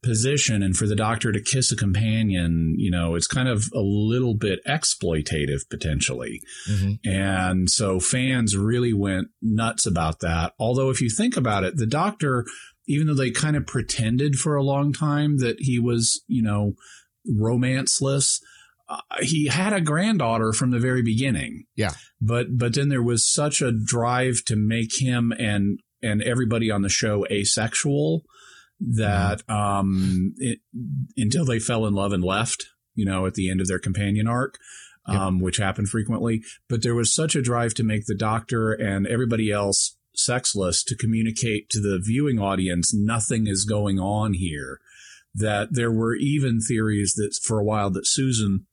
[0.01, 3.81] position and for the doctor to kiss a companion you know it's kind of a
[3.81, 6.99] little bit exploitative potentially Mhm.
[7.05, 10.53] and so fans really went nuts about that.
[10.59, 12.45] Although, if you think about it, the doctor,
[12.87, 16.73] even though they kind of pretended for a long time that he was, you know,
[17.39, 18.39] romanceless,
[18.89, 21.65] uh, he had a granddaughter from the very beginning.
[21.75, 21.93] Yeah.
[22.21, 26.81] But but then there was such a drive to make him and and everybody on
[26.81, 28.23] the show asexual
[28.79, 30.59] that um it,
[31.17, 34.27] until they fell in love and left, you know, at the end of their companion
[34.27, 34.57] arc
[35.09, 36.43] um, which happened frequently.
[36.67, 40.95] But there was such a drive to make the doctor and everybody else sexless to
[40.95, 44.79] communicate to the viewing audience nothing is going on here.
[45.33, 48.65] That there were even theories that for a while that Susan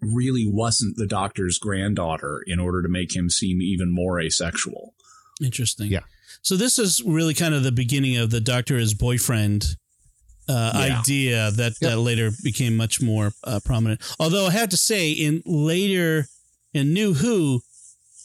[0.00, 4.94] really wasn't the doctor's granddaughter in order to make him seem even more asexual.
[5.42, 5.90] Interesting.
[5.90, 6.00] Yeah.
[6.42, 9.76] So this is really kind of the beginning of the Doctor as boyfriend
[10.48, 10.98] uh, Yeah.
[11.00, 14.00] idea that, that later became much more uh, prominent.
[14.18, 16.26] Although I have to say, in later
[16.74, 17.60] in New Who,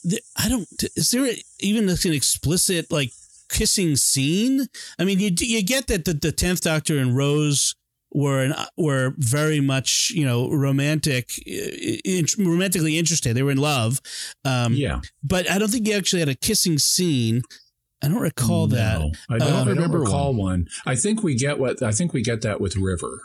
[0.03, 0.67] the, I don't.
[0.95, 3.11] Is there even an explicit like
[3.49, 4.67] kissing scene?
[4.99, 7.75] I mean, you you get that the the tenth Doctor and Rose
[8.11, 13.35] were an, were very much you know romantic, in, romantically interested.
[13.35, 13.99] They were in love.
[14.45, 15.01] Um, yeah.
[15.23, 17.41] but I don't think you actually had a kissing scene.
[18.01, 18.97] I don't recall that.
[19.29, 20.67] I don't, Uh, I don't remember recall one.
[20.85, 23.21] I think we get what I think we get that with River.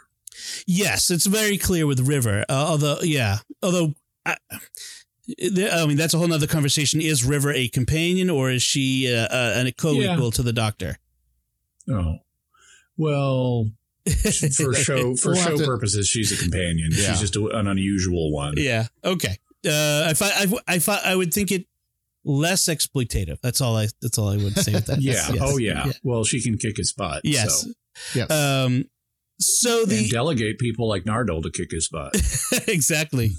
[0.67, 2.45] Yes, it's very clear with River.
[2.49, 3.95] Uh, although, yeah, although.
[4.25, 4.37] I,
[5.29, 7.01] I mean, that's a whole other conversation.
[7.01, 10.99] Is River a companion or is she uh, uh, a co-equal to the Doctor?
[11.89, 12.17] Oh,
[12.97, 13.71] well,
[14.57, 16.91] for show for We'll show to- purposes, she's a companion.
[16.93, 17.11] Yeah.
[17.13, 18.55] She's just a, an unusual one.
[18.57, 18.87] Yeah.
[19.05, 19.39] Okay.
[19.65, 21.67] Uh, I I, I thought I would think it
[22.25, 23.41] less exploitative.
[23.43, 23.89] That's all I.
[24.01, 25.01] That's all I would say with that.
[25.03, 25.13] Yeah.
[25.33, 25.39] Yes.
[25.41, 25.87] Oh, yeah.
[26.03, 27.23] Well, she can kick his butt.
[27.25, 27.63] Yes.
[27.63, 27.71] So.
[28.15, 28.31] Yes.
[28.31, 28.85] Um.
[29.41, 32.15] So and the delegate people like Nardole to kick his butt.
[32.69, 33.33] exactly.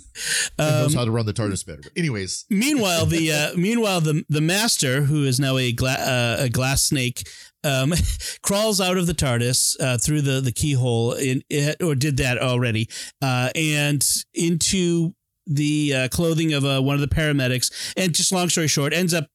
[0.57, 1.79] and knows Um, how to run the TARDIS better.
[1.83, 6.35] But anyways, meanwhile, the uh, meanwhile the the master, who is now a gla- uh,
[6.39, 7.25] a glass snake,
[7.63, 7.93] um,
[8.41, 12.37] crawls out of the TARDIS uh, through the the keyhole in it, or did that
[12.37, 12.89] already,
[13.21, 15.13] uh, and into
[15.45, 19.13] the uh, clothing of uh, one of the paramedics, and just long story short, ends
[19.13, 19.27] up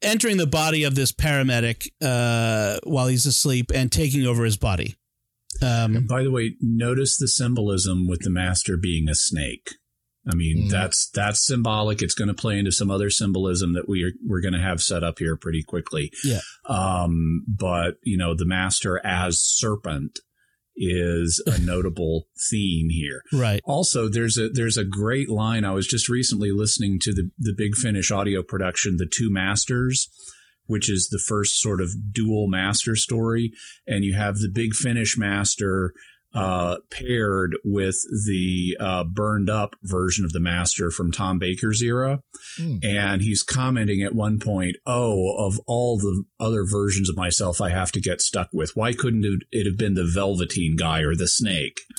[0.00, 4.96] entering the body of this paramedic uh, while he's asleep and taking over his body.
[5.60, 9.68] Um, By the way, notice the symbolism with the master being a snake.
[10.30, 10.70] I mean, Mhm.
[10.70, 12.00] that's that's symbolic.
[12.00, 14.80] It's going to play into some other symbolism that we are we're going to have
[14.80, 16.12] set up here pretty quickly.
[16.24, 16.40] Yeah.
[16.68, 20.20] Um, but you know, the master as serpent
[20.82, 23.22] is a notable theme here.
[23.32, 23.60] right.
[23.64, 25.64] Also, there's a there's a great line.
[25.64, 30.08] I was just recently listening to the the Big Finish audio production, The Two Masters,
[30.66, 33.52] which is the first sort of dual master story,
[33.86, 35.94] and you have the Big Finish master
[36.34, 42.22] uh, paired with the uh, burned up version of the master from Tom Baker's era.
[42.56, 42.76] Hmm.
[42.82, 47.70] And he's commenting at one point, Oh, of all the other versions of myself I
[47.70, 51.28] have to get stuck with, why couldn't it- have been the Velveteen guy or the
[51.28, 51.80] snake?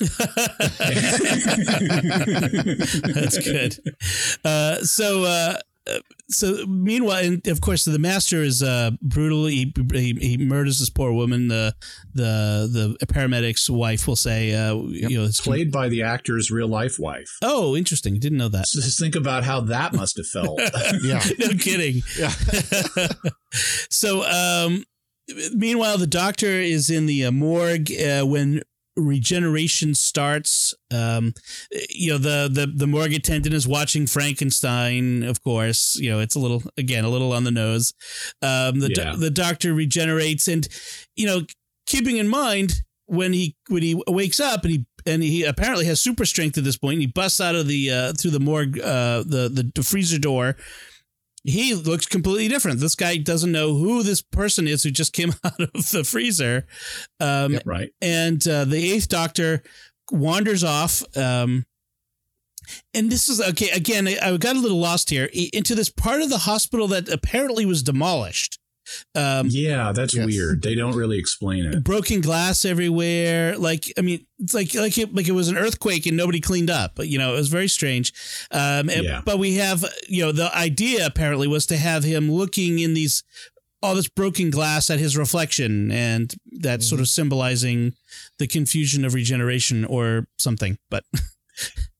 [3.14, 3.78] That's good.
[4.44, 5.58] Uh, so, uh,
[6.28, 9.46] so meanwhile, and of course, the master is uh, brutal.
[9.46, 11.48] He, he he murders this poor woman.
[11.48, 11.74] The
[12.14, 16.68] the the paramedic's wife will say, uh, you know, it's Played by the actor's real
[16.68, 17.36] life wife.
[17.42, 18.18] Oh, interesting.
[18.18, 18.66] Didn't know that.
[18.72, 20.60] Just think about how that must have felt.
[21.02, 21.22] yeah.
[21.38, 22.02] no kidding.
[22.18, 22.30] Yeah.
[23.90, 24.84] so, um,
[25.52, 28.62] meanwhile, the doctor is in the uh, morgue uh, when
[28.96, 30.74] regeneration starts.
[30.92, 31.34] Um,
[31.90, 35.22] you know, the, the the morgue attendant is watching Frankenstein.
[35.22, 37.92] Of course, you know it's a little again a little on the nose.
[38.42, 40.66] Um, the do- the doctor regenerates, and
[41.16, 41.42] you know,
[41.86, 46.00] keeping in mind when he when he wakes up and he and he apparently has
[46.00, 46.94] super strength at this point.
[46.94, 50.18] And he busts out of the uh, through the morgue uh, the, the the freezer
[50.18, 50.56] door.
[51.44, 52.80] He looks completely different.
[52.80, 56.66] This guy doesn't know who this person is who just came out of the freezer.
[57.20, 57.90] Um, right.
[58.00, 59.62] and uh, the eighth doctor
[60.10, 61.66] wanders off um,
[62.92, 63.70] and this is okay.
[63.70, 67.08] Again, I, I got a little lost here into this part of the hospital that
[67.08, 68.58] apparently was demolished.
[69.14, 70.26] Um, Yeah, that's Yes.
[70.26, 70.62] weird.
[70.62, 71.82] They don't really explain it.
[71.84, 73.56] broken glass everywhere.
[73.58, 76.70] Like, I mean, it's like like it, like it was an earthquake and nobody cleaned
[76.70, 76.92] up.
[76.94, 78.12] But you know, it was very strange.
[78.50, 79.22] Um, and- Yeah.
[79.24, 83.22] But we have, you know, the idea apparently was to have him looking in these
[83.82, 87.92] all this broken glass at his reflection, and that's sort of symbolizing
[88.38, 90.78] the confusion of regeneration or something.
[90.90, 91.04] But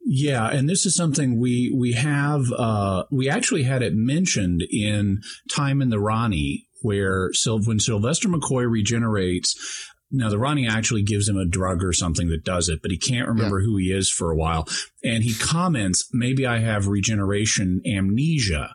[0.07, 2.45] Yeah, and this is something we we have.
[2.53, 5.20] Uh, we actually had it mentioned in
[5.51, 7.30] Time and the Rani, where
[7.64, 9.91] when Sylvester McCoy regenerates.
[10.11, 12.99] Now the Rani actually gives him a drug or something that does it, but he
[12.99, 14.68] can't remember who he is for a while.
[15.03, 18.74] And he comments, "Maybe I have regeneration amnesia."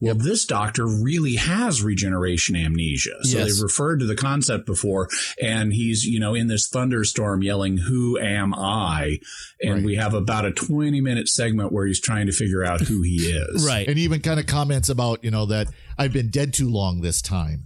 [0.00, 3.12] Well, this doctor really has regeneration amnesia.
[3.22, 3.46] So Yes.
[3.54, 5.08] they've referred to the concept before,
[5.42, 9.18] and he's, you know, in this thunderstorm yelling, Who am I?
[9.62, 9.84] And Right.
[9.84, 13.16] we have about a 20 minute segment where he's trying to figure out who he
[13.32, 13.64] is.
[13.66, 16.68] right, And he even kind of comments about, you know, that I've been dead too
[16.68, 17.64] long this time.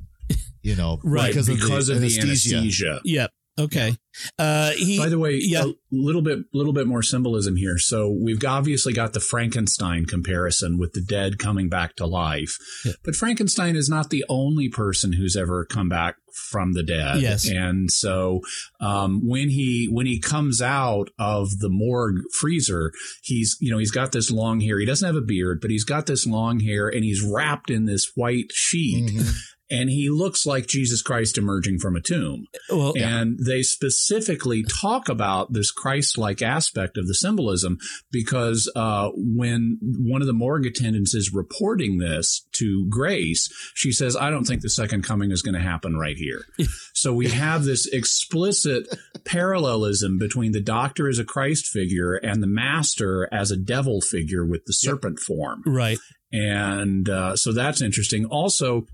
[0.62, 2.56] You know, Right, Because, of the of the anesthesia.
[2.58, 3.00] anesthesia.
[3.04, 3.96] yep, okay.
[4.38, 5.64] Uh, he, By the way, yeah.
[5.64, 7.78] a little bit, little bit more symbolism here.
[7.78, 12.92] So we've obviously got the Frankenstein comparison with the dead coming back to life, Yeah.
[13.04, 16.16] but Frankenstein is not the only person who's ever come back
[16.50, 17.20] from the dead.
[17.20, 17.48] Yes.
[17.48, 18.40] and so
[18.80, 22.92] um, when he when he comes out of the morgue freezer,
[23.22, 24.78] he's you know he's got this long hair.
[24.78, 27.84] He doesn't have a beard, but he's got this long hair, and he's wrapped in
[27.86, 29.10] this white sheet.
[29.10, 29.34] Mhm.
[29.70, 32.46] And he looks like Jesus Christ emerging from a tomb.
[32.68, 37.78] well, And they specifically talk about this Christ like aspect of the symbolism
[38.10, 44.16] because uh, when one of the morgue attendants is reporting this to Grace, she says,
[44.16, 46.42] I don't think the second coming is going to happen right here.
[46.94, 48.88] so we have this explicit
[49.24, 54.44] parallelism between the doctor as a Christ figure and the master as a devil figure
[54.44, 55.62] with the serpent form.
[55.66, 55.98] right,
[56.32, 58.24] And uh, so that's interesting.
[58.26, 58.86] Also,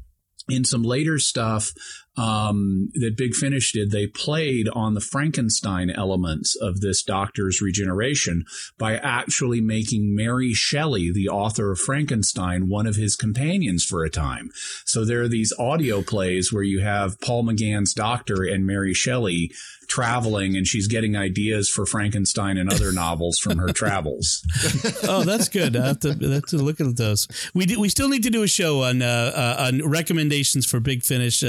[0.48, 1.72] in some later stuff
[2.16, 8.44] um, that Big Finish did, they played on the Frankenstein elements of this doctor's regeneration
[8.78, 14.10] by actually making Mary Shelley, the author of Frankenstein, one of his companions for a
[14.10, 14.50] time.
[14.84, 19.52] So there are these audio plays where you have Paul McGann's doctor and Mary Shelley
[19.88, 24.44] traveling, and she's getting ideas for Frankenstein and other novels from her travels.
[25.08, 25.76] oh, that's good.
[25.76, 27.28] I have to, I have to look at those.
[27.54, 30.80] We do, we still need to do a show on uh, uh, on recommendations for
[30.80, 31.48] Big Finish uh,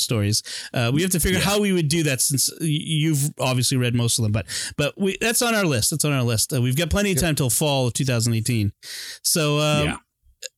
[0.00, 0.42] stories.
[0.74, 3.94] Uh, we have to figure out how we would do that since you've obviously read
[3.94, 4.46] most of them, but
[4.76, 5.90] but we that's on our list.
[5.90, 6.52] That's on our list.
[6.52, 8.72] Uh, we've got plenty of time till fall of 2018.
[9.22, 9.96] So um, Yeah.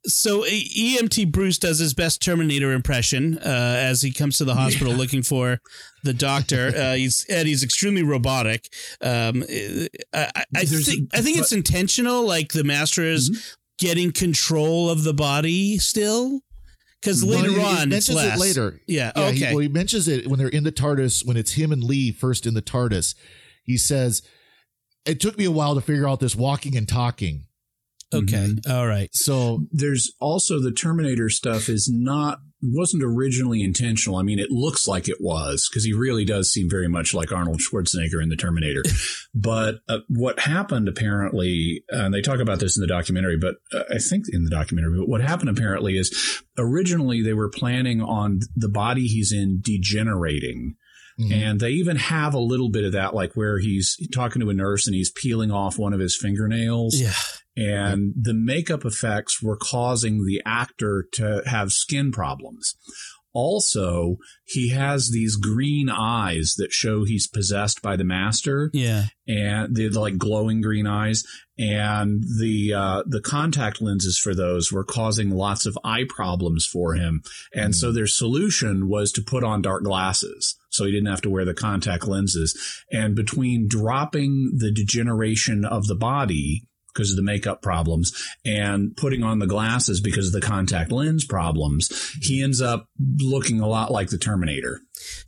[0.07, 4.55] so E- EMT Bruce does his best Terminator impression uh, as he comes to the
[4.55, 5.61] hospital looking for
[6.05, 6.73] the doctor.
[6.83, 8.69] Uh, he's and he's extremely robotic.
[9.01, 12.27] Um, I, I, I think a- I think it's intentional.
[12.27, 13.87] Like the master is Mm-hmm.
[13.89, 16.41] getting control of the body still,
[17.03, 18.37] because Well, later he- he on it's mentions less.
[18.37, 18.81] it later.
[18.87, 19.13] Yeah.
[19.17, 19.53] Yeah, he, okay.
[19.53, 22.47] well, he mentions it when they're in the TARDIS, when it's him and Lee first
[22.47, 23.15] in the TARDIS.
[23.65, 24.23] He says,
[25.05, 27.45] It took me a while to figure out this walking and talking.
[28.15, 28.23] okay.
[28.55, 28.71] Mm-hmm.
[28.73, 29.09] All right.
[29.13, 34.19] So, there's also the Terminator stuff is not wasn't originally intentional.
[34.19, 37.33] I mean, it looks like it was because he really does seem very much like
[37.33, 38.83] Arnold Schwarzenegger in the Terminator.
[39.35, 43.57] but uh, what happened apparently, uh, and they talk about this in the documentary, but
[43.73, 48.01] uh, I think in the documentary, but what happened apparently is originally they were planning
[48.01, 50.77] on the body he's in degenerating.
[51.21, 51.33] mhm.
[51.33, 54.55] And they even have a little bit of that, like where he's talking to a
[54.55, 57.13] nurse and he's peeling off one of his fingernails Yeah.
[57.57, 62.75] And the makeup effects were causing the actor to have skin problems.
[63.35, 69.07] Also, he has these green eyes that show he's possessed by the master, Yeah.
[69.27, 71.25] and they're like glowing green eyes.
[71.59, 76.95] And the uh, the contact lenses for those were causing lots of eye problems for
[76.95, 77.23] him.
[77.55, 81.31] And so their solution was to put on dark glasses, so he didn't have to
[81.31, 82.55] wear the contact lenses.
[82.91, 88.13] And between dropping the degeneration of the body because of the makeup problems
[88.45, 91.91] and putting on the glasses because of the contact lens problems,
[92.21, 92.89] he ends up
[93.21, 94.81] looking a lot like the Terminator.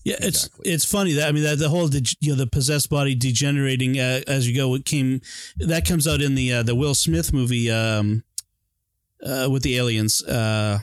[0.05, 0.71] Yeah, Exactly.
[0.71, 3.15] it's it's funny that I mean that the whole deg- you know the possessed body
[3.15, 5.21] degenerating uh, as you go it came
[5.59, 8.23] that comes out in the uh, the Will Smith movie um
[9.25, 10.79] uh with the aliens uh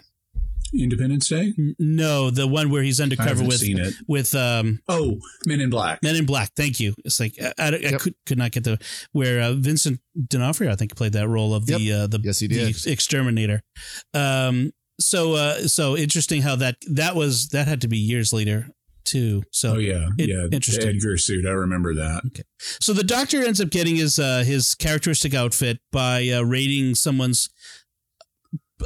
[0.74, 1.54] Independence Day?
[1.58, 3.94] n- no the one where he's undercover with seen it.
[4.08, 6.02] with um Oh, Men in Black.
[6.04, 8.80] Men in Black thank you it's like I, I, I could could not get the
[9.12, 12.48] where uh, Vincent D'Onofrio I think played that role of the uh, the Yes, he
[12.48, 12.70] did.
[12.70, 13.62] ex- exterminator
[14.14, 18.68] um so uh so interesting how that that was that had to be years later
[19.04, 19.42] too.
[19.52, 20.86] So oh yeah, it- yeah, interesting.
[20.86, 21.46] the Edgar suit.
[21.48, 22.22] I remember that.
[22.28, 22.44] Okay.
[22.80, 27.50] So the doctor ends up getting his uh, his characteristic outfit by uh, raiding someone's.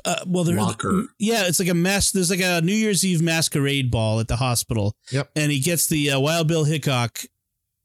[0.04, 1.04] Uh, well, there, Locker.
[1.20, 2.12] yeah, it's like a mess.
[2.12, 4.96] There's like a New Year's Eve masquerade ball at the hospital.
[5.12, 5.32] Yep.
[5.36, 7.20] and he gets the uh, Wild Bill Hickok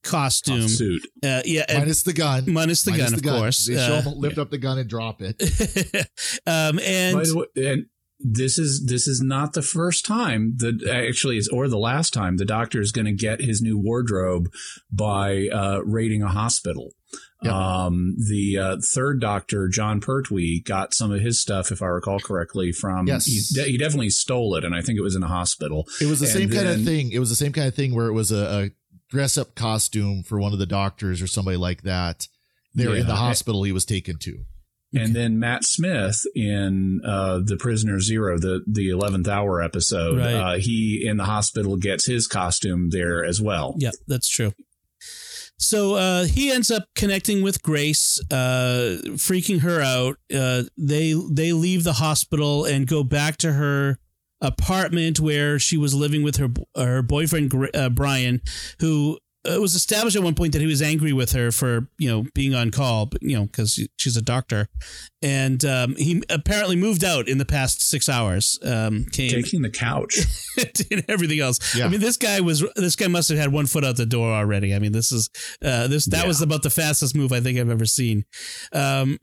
[0.03, 0.69] costume.
[0.69, 1.03] Suit.
[1.23, 2.45] Uh, yeah, and- Minus the gun.
[2.53, 3.67] minus the gun, of course.
[3.67, 5.37] They show Uh, him lift up the gun and drop it.
[6.47, 7.87] um, and By the way, and
[8.19, 12.37] this is this is not the first time that actually is or the last time
[12.37, 14.51] the doctor is going to get his new wardrobe
[14.93, 16.93] by uh, raiding a hospital.
[17.43, 17.53] Yep.
[17.53, 22.19] Um, the uh, third doctor, Jon Pertwee, got some of his stuff, if I recall
[22.21, 23.25] correctly, from Yes.
[23.27, 25.87] he, de- he definitely stole it, and I think it was in a hospital.
[26.03, 27.13] It was the And same kind of thing.
[27.13, 28.71] It was the same kind of thing where it was a, a
[29.09, 32.29] dress up costume for one of the doctors or somebody like that.
[32.75, 34.45] There in the hospital he was taken to.
[34.93, 40.35] And then Matt Smith in uh, the Prisoner Zero, the the eleventh hour episode, Right.
[40.35, 43.75] uh, he in the hospital gets his costume there as well.
[43.79, 44.53] Yeah, that's true.
[45.61, 50.17] So uh, he ends up connecting with Grace, uh, freaking her out.
[50.35, 53.99] Uh, they they leave the hospital and go back to her
[54.41, 58.41] apartment where she was living with her her boyfriend uh, Brian,
[58.81, 62.09] who it was established at one point that he was angry with her for you
[62.11, 64.69] know being on call, but you know because she's a doctor,
[65.23, 68.59] and um, he apparently moved out in the past six hours.
[68.65, 70.19] Um, came Taking the couch.
[70.91, 71.75] and everything else.
[71.75, 71.87] Yeah.
[71.87, 74.33] I mean, this guy was this guy must have had one foot out the door
[74.33, 74.75] already.
[74.75, 75.31] I mean, this is
[75.65, 76.29] uh, this that Yeah.
[76.29, 78.25] was about the fastest move I think I've ever seen.
[78.73, 79.19] Um,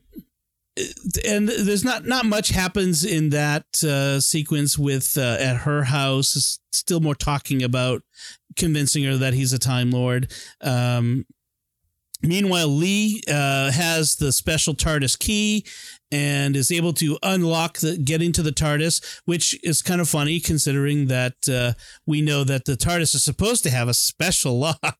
[1.27, 6.35] and there's not not much happens in that uh, sequence with uh, at her house.
[6.35, 8.03] It's still more talking about
[8.55, 10.31] convincing her that he's a time lord.
[10.61, 11.25] Um,
[12.23, 15.65] Meanwhile, Lee uh, has the special TARDIS key
[16.11, 20.39] and is able to unlock the get into the TARDIS, which is kind of funny
[20.39, 21.73] considering that uh,
[22.05, 24.97] we know that the TARDIS is supposed to have a special lock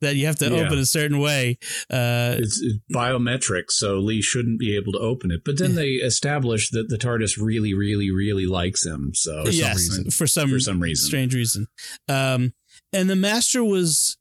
[0.00, 0.62] that you have to Yeah.
[0.66, 1.58] open a certain way.
[1.90, 5.42] Uh, It's, it's biometric, so Lee shouldn't be able to open it.
[5.44, 9.12] But then they establish that the TARDIS really, really, really likes him.
[9.14, 10.10] So For some yes, reason.
[10.10, 11.06] for some For some reason.
[11.06, 11.66] strange reason.
[12.08, 12.52] Um,
[12.92, 14.16] and the Master was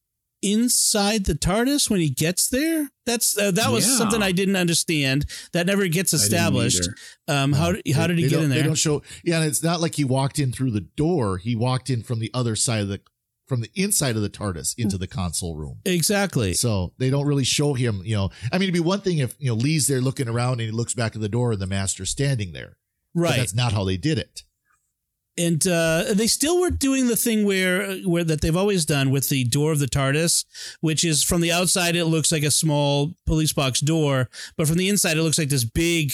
[0.53, 2.89] inside the TARDIS when he gets there.
[3.05, 3.97] That's uh, that was Yeah.
[3.97, 5.25] something I didn't understand.
[5.53, 6.87] That never gets established.
[7.27, 9.01] Um, how did- how did he get in They don't show.
[9.23, 11.37] Yeah, and it's not like he walked in through the door.
[11.37, 13.01] He walked in from the other side of the
[13.47, 15.77] from the inside of the TARDIS into the console room.
[15.85, 16.55] Exactly.
[16.55, 18.01] So they don't really show him.
[18.03, 20.53] You know, I mean, it'd be one thing if you know Lee's there looking around
[20.53, 22.77] and he looks back at the door and the master's standing there.
[23.13, 23.37] But Right.
[23.37, 24.43] that's not how they did it.
[25.37, 29.29] And uh, they still were doing the thing where where that they've always done with
[29.29, 30.45] the door of the TARDIS,
[30.81, 34.77] which is from the outside it looks like a small police box door, but from
[34.77, 36.11] the inside it looks like this big,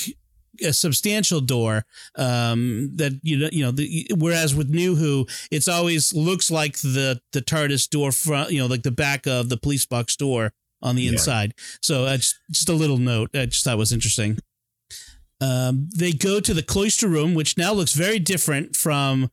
[0.63, 1.85] a substantial door.
[2.15, 6.77] Um, that you know, you know, the, whereas with New Who, it's always looks like
[6.77, 10.53] the the TARDIS door front, you know, like the back of the police box door
[10.81, 11.11] on the Yeah.
[11.11, 11.53] inside.
[11.81, 14.39] So uh, just, just a little note I just thought was interesting.
[15.41, 19.31] Um, they go to the cloister room, which now looks very different from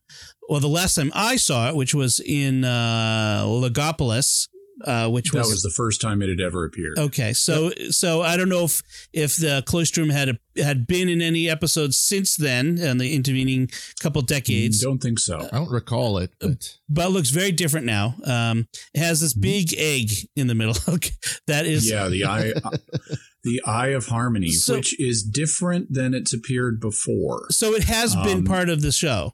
[0.49, 4.47] well, the last time I saw it, which was in uh, Logopolis,
[4.83, 6.97] uh, which That was, was the first time it had ever appeared.
[6.97, 7.33] okay.
[7.33, 8.81] So, so I don't know if
[9.13, 13.13] if the cloister room had a, had been in any episodes since then, in the
[13.13, 15.47] intervening couple decades, I Don't think so.
[15.51, 18.15] I don't recall it, but but it looks very different now.
[18.25, 20.73] Um, it has this big egg in the middle.
[21.47, 22.53] that is, yeah, the eye,
[23.49, 27.47] the eye of harmony, So- which is different than it's appeared before.
[27.51, 29.33] so it has been Um, part of the show.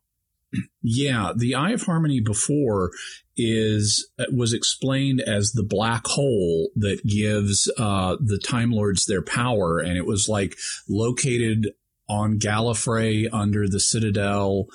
[0.82, 2.91] Yeah, the Eye of Harmony before
[3.36, 9.22] is uh, was explained as the black hole that gives uh, the Time Lords their
[9.22, 10.55] power, and it was like
[10.88, 11.72] located
[12.07, 14.68] on Gallifrey under the Citadel.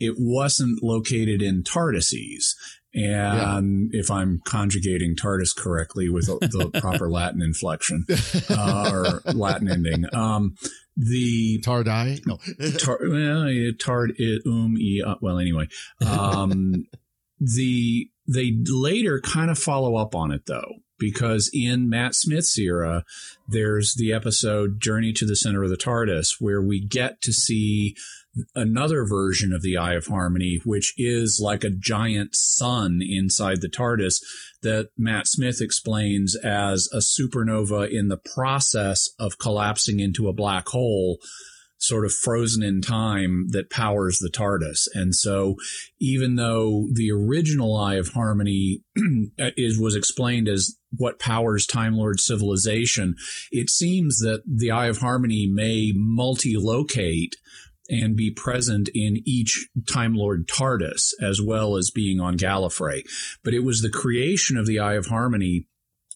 [0.00, 2.54] It wasn't located in Tardises.
[2.96, 8.06] And if I'm conjugating TARDIS correctly with the proper Latin inflection
[8.50, 10.56] uh, or Latin ending, um,
[10.96, 12.26] the Tardai.
[12.26, 12.38] No,
[12.78, 14.14] tar, well, tard
[14.46, 15.68] um e uh, well anyway
[16.04, 16.86] um
[17.40, 23.04] the they later kind of follow up on it though because in Matt Smith's era
[23.46, 27.94] there's the episode Journey to the Center of the TARDIS where we get to see
[28.54, 33.68] another version of the Eye of Harmony which is like a giant sun inside the
[33.68, 34.20] TARDIS
[34.62, 40.68] that Matt Smith explains as a supernova in the process of collapsing into a black
[40.68, 41.18] hole
[41.78, 44.88] sort of frozen in time that powers the TARDIS.
[44.94, 45.56] And so
[46.00, 48.82] even though the original Eye of Harmony
[49.40, 53.14] uh, is was explained as what powers Time Lord civilization,
[53.50, 57.36] it seems that the Eye of Harmony may multi-locate
[57.88, 63.02] and be present in each Time Lord TARDIS as well as being on Gallifrey.
[63.44, 65.66] But it was the creation of the Eye of Harmony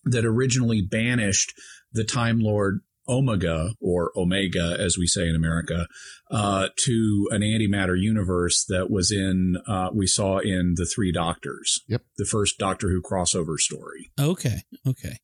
[0.05, 1.53] that originally banished
[1.93, 5.89] the Time Lord Omega or Omega, as we say in America,
[6.31, 11.81] uh, to an antimatter universe that was in uh, we saw in the Three Doctors.
[11.89, 14.11] Yep, the first Doctor Who crossover story.
[14.19, 15.19] Okay, okay.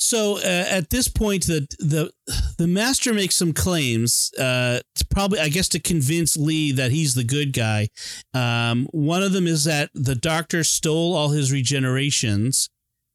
[0.00, 0.40] So uh,
[0.70, 2.10] at this point, the the
[2.56, 7.14] the master makes some claims, uh, to probably I guess to convince Lee that he's
[7.14, 7.88] the good guy.
[8.32, 12.68] Um, one of them is that the doctor stole all his regenerations,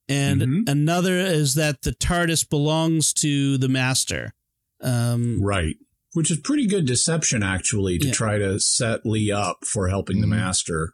[0.10, 0.62] and Mm-hmm.
[0.68, 4.34] another is that the TARDIS belongs to the master.
[4.82, 5.76] Um, Right.
[6.14, 8.14] Which is pretty good deception, actually, to Yeah.
[8.14, 10.94] try to set Lee up for helping the master.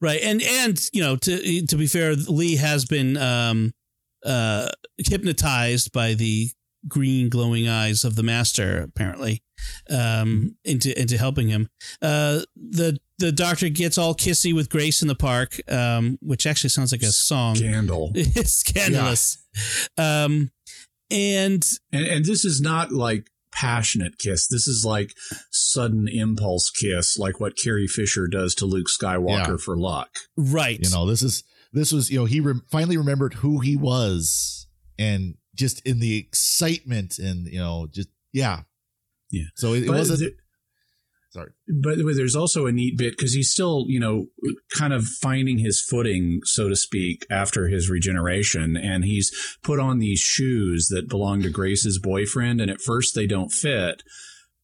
[0.00, 3.72] Right, and and you know to to be fair, Lee has been um,
[4.24, 4.68] uh,
[4.98, 6.48] hypnotized by the
[6.86, 9.42] green glowing eyes of the master, apparently,
[9.90, 11.68] um, into into helping him.
[12.02, 16.70] Uh, the the doctor gets all kissy with Grace in the park, um, which actually
[16.70, 17.54] sounds like a song.
[17.56, 18.12] Scandal.
[18.14, 19.38] it's scandalous.
[19.96, 20.50] Um,
[21.10, 24.48] and And, and this is not like passionate kiss.
[24.48, 25.14] This is like
[25.52, 29.56] sudden impulse kiss, like what Carrie Fisher does to Luke Skywalker Yeah.
[29.64, 30.10] for luck.
[30.36, 31.44] right, You know, this is
[31.74, 34.66] this was you know he re- finally remembered who he was,
[34.98, 38.62] and just in the excitement and you know just yeah
[39.30, 39.44] Yeah.
[39.56, 40.20] So it, it wasn't.
[40.20, 40.34] By the-
[41.30, 41.50] sorry.
[41.82, 44.26] But there's also a neat bit because he's still, you know,
[44.72, 48.76] kind of finding his footing, so to speak, after his regeneration.
[48.76, 49.32] And he's
[49.64, 52.60] put on these shoes that belong to Grace's boyfriend.
[52.60, 54.04] And at first they don't fit,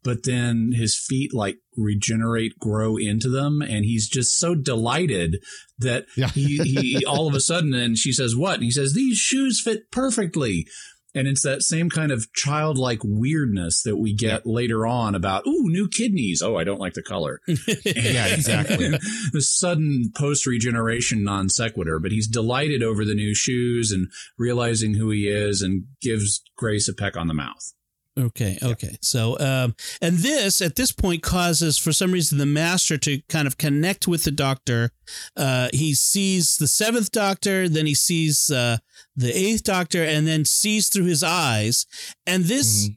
[0.03, 3.61] but then his feet like regenerate, grow into them.
[3.63, 5.37] And he's just so delighted
[5.79, 6.29] that Yeah.
[6.29, 8.55] he, he all of a sudden, and she says, What?
[8.55, 10.67] And he says, These shoes fit perfectly.
[11.13, 15.65] And it's that same kind of childlike weirdness that we get later on about, ooh,
[15.69, 16.41] new kidneys.
[16.41, 17.41] Oh, I don't like the color.
[17.85, 18.91] Yeah, exactly.
[19.33, 24.07] the sudden post regeneration non sequitur, but he's delighted over the new shoes and
[24.39, 27.73] realizing who he is and gives Grace a peck on the mouth.
[28.19, 28.97] Okay, okay.
[29.01, 33.47] So, um, and this at this point causes, for some reason, the master to kind
[33.47, 34.91] of connect with the doctor.
[35.37, 38.79] Uh, he sees the seventh doctor, then he sees uh,
[39.17, 41.87] the eighth doctor, and then sees through his eyes.
[42.27, 42.91] And this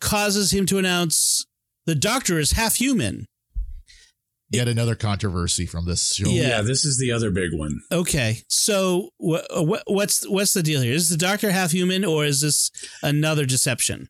[0.00, 1.44] causes him to announce
[1.86, 3.26] the doctor is half human.
[4.48, 6.28] Yet another controversy from this show.
[6.28, 6.62] Yeah.
[6.62, 7.80] this is the other big one.
[7.90, 10.92] Okay, so wh- wh- what's what's the deal here?
[10.94, 12.70] Is the doctor half human, or is this
[13.02, 14.08] another deception?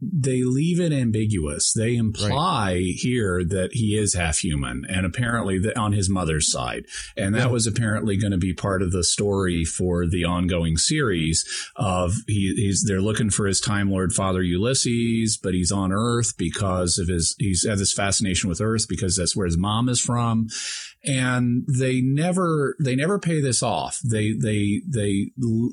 [0.00, 1.72] They leave it ambiguous.
[1.72, 6.84] They imply here that he is half human, and apparently the, on his mother's side,
[7.16, 7.52] and that Yeah.
[7.52, 11.44] was apparently going to be part of the story for the ongoing series.
[11.74, 16.36] Of he, he's they're looking for his Time Lord father Ulysses, but he's on Earth
[16.36, 20.00] because of his he's had this fascination with Earth because that's where his mom is
[20.00, 20.48] from,
[21.04, 23.98] and they never they never pay this off.
[24.04, 25.30] They they they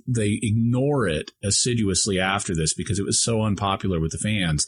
[0.08, 4.66] they ignore it assiduously after this because it was so unpopular with the fans.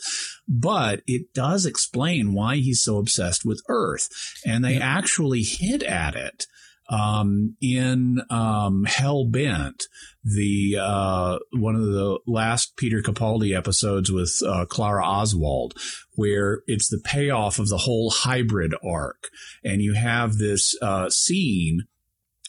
[0.48, 4.10] But it does explain why he's so obsessed with Earth,
[4.46, 6.48] and they actually hint at it
[6.90, 9.84] um, in um, Hell Bent,
[10.24, 15.74] the uh, one of the last Peter Capaldi episodes with uh, Clara Oswald,
[16.16, 19.30] where it's the payoff of the whole hybrid arc,
[19.64, 21.88] and you have this uh, scene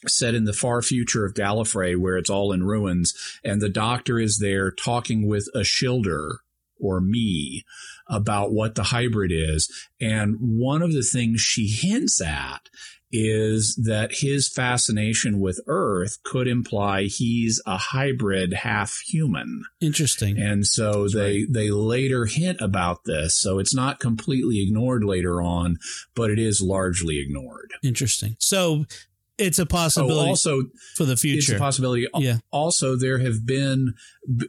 [0.06, 3.14] set in the far future of Gallifrey where it's all in ruins,
[3.44, 6.36] and the Doctor is there talking with Ashildr
[6.80, 7.64] or me
[8.08, 9.68] about what the hybrid is,
[10.00, 12.68] and one of the things she hints at
[13.10, 19.62] is that his fascination with Earth could imply he's a hybrid half human.
[19.80, 20.38] Interesting.
[20.38, 23.40] And so they they later hint about this.
[23.40, 25.78] So it's not completely ignored later on,
[26.14, 27.70] but it is largely ignored.
[27.82, 28.36] Interesting.
[28.38, 28.84] So
[29.38, 30.62] it's a possibility Oh, also
[30.96, 31.52] for the future.
[31.52, 32.08] it's a possibility.
[32.16, 32.38] Yeah.
[32.50, 33.94] Also, there have been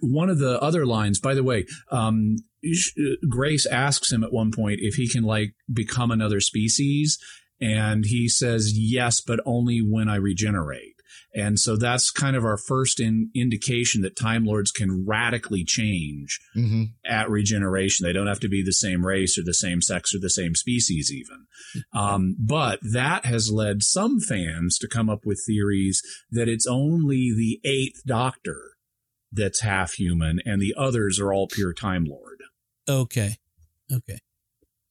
[0.01, 1.20] one of the other lines.
[1.20, 2.38] By the way, um,
[3.30, 7.20] Grace asks him at one point if he can like become another species,
[7.62, 10.95] and he says yes, but only when I regenerate.
[11.34, 16.39] And so that's kind of our first in, indication that Time Lords can radically change
[16.53, 18.05] hmm at regeneration.
[18.05, 20.53] They don't have to be the same race or the same sex or the same
[20.55, 21.45] species, even.
[21.93, 26.01] Um, but that has led some fans to come up with theories
[26.32, 28.72] that it's only the eighth Doctor
[29.32, 32.41] that's half human, and the others are all pure Time Lord.
[32.88, 33.38] Okay.
[33.91, 34.20] Okay.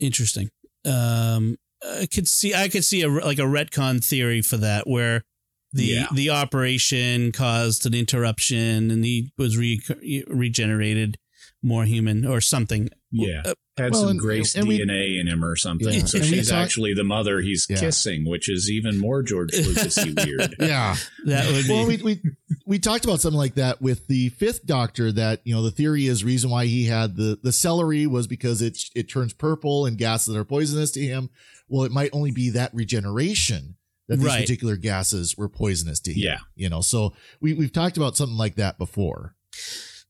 [0.01, 0.51] Interesting.
[0.85, 5.25] Um, I could see, I could see a, like a retcon theory for that where
[5.73, 6.07] the, Yeah.
[6.13, 9.81] the operation caused an interruption and he was re-
[10.29, 11.19] regenerated
[11.63, 12.89] more human or something.
[13.11, 13.43] Yeah.
[13.45, 15.93] Uh, Had well, some and- Grace and we- DNA in him or something.
[15.93, 16.05] Yeah.
[16.05, 17.79] So And she's talk- actually the mother he's Yeah.
[17.81, 20.55] kissing, which is even more George Lucasy weird.
[20.61, 20.97] Yeah.
[21.27, 21.73] that would be.
[21.73, 22.21] well, we, we
[22.67, 25.11] we talked about something like that with the fifth Doctor.
[25.13, 28.63] That you know, the theory is reason why he had the the celery was because
[28.63, 31.31] it it turns purple and gases are poisonous to him.
[31.69, 33.77] Well, it might only be that regeneration
[34.09, 34.41] that these Right.
[34.41, 36.19] particular gases were poisonous to him.
[36.25, 36.39] Yeah.
[36.55, 36.81] you know.
[36.81, 39.35] So we we've talked about something like that before.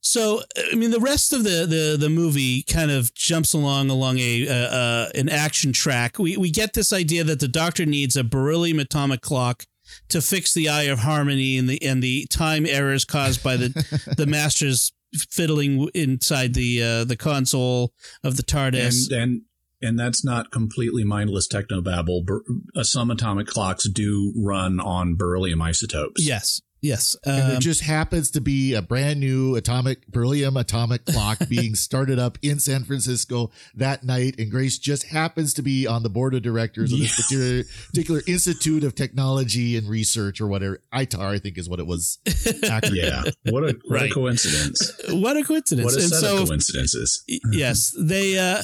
[0.00, 0.42] So,
[0.72, 4.46] I mean, the rest of the the, the movie kind of jumps along along a
[4.48, 6.18] uh, uh, an action track.
[6.18, 9.64] We we get this idea that the Doctor needs a beryllium atomic clock
[10.11, 13.70] to fix the eye of harmony and the and the time errors caused by the
[14.16, 14.92] the Master's
[15.30, 17.92] fiddling inside the uh, the console
[18.22, 19.11] of the TARDIS.
[19.11, 19.42] and and
[19.82, 22.24] and that's not completely mindless technobabble.
[22.24, 22.44] Ber-
[22.76, 26.24] uh, some atomic clocks do run on beryllium isotopes.
[26.26, 27.16] yes, yes.
[27.24, 31.74] And Um, there just happens to be a brand new atomic beryllium atomic clock being
[31.74, 36.10] started up in San Francisco that night, and Grace just happens to be on the
[36.10, 41.34] board of directors of this particular, particular Institute of Technology and Research or whatever ITAR,
[41.34, 42.18] I think is what it was.
[42.26, 42.94] acronym.
[42.94, 43.22] Yeah.
[43.52, 44.10] What a what Right.
[44.10, 44.92] a coincidence.
[45.10, 45.84] what a coincidence!
[45.84, 47.22] What a and set so, of coincidences.
[47.52, 48.62] yes, they uh,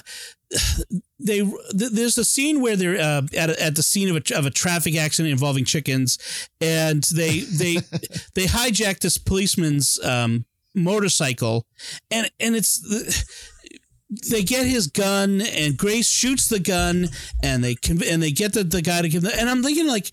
[1.19, 4.37] they th- there's a scene where they're uh, at a, at the scene of a,
[4.37, 6.19] of a traffic accident involving chickens,
[6.61, 7.75] and they they
[8.35, 11.67] they hijack this policeman's um, motorcycle,
[12.11, 13.43] and and it's.
[14.31, 17.09] They get his gun, and Grace shoots the gun,
[17.43, 19.33] and they conv- and they get the, the guy to give them.
[19.39, 20.11] And I'm thinking, like,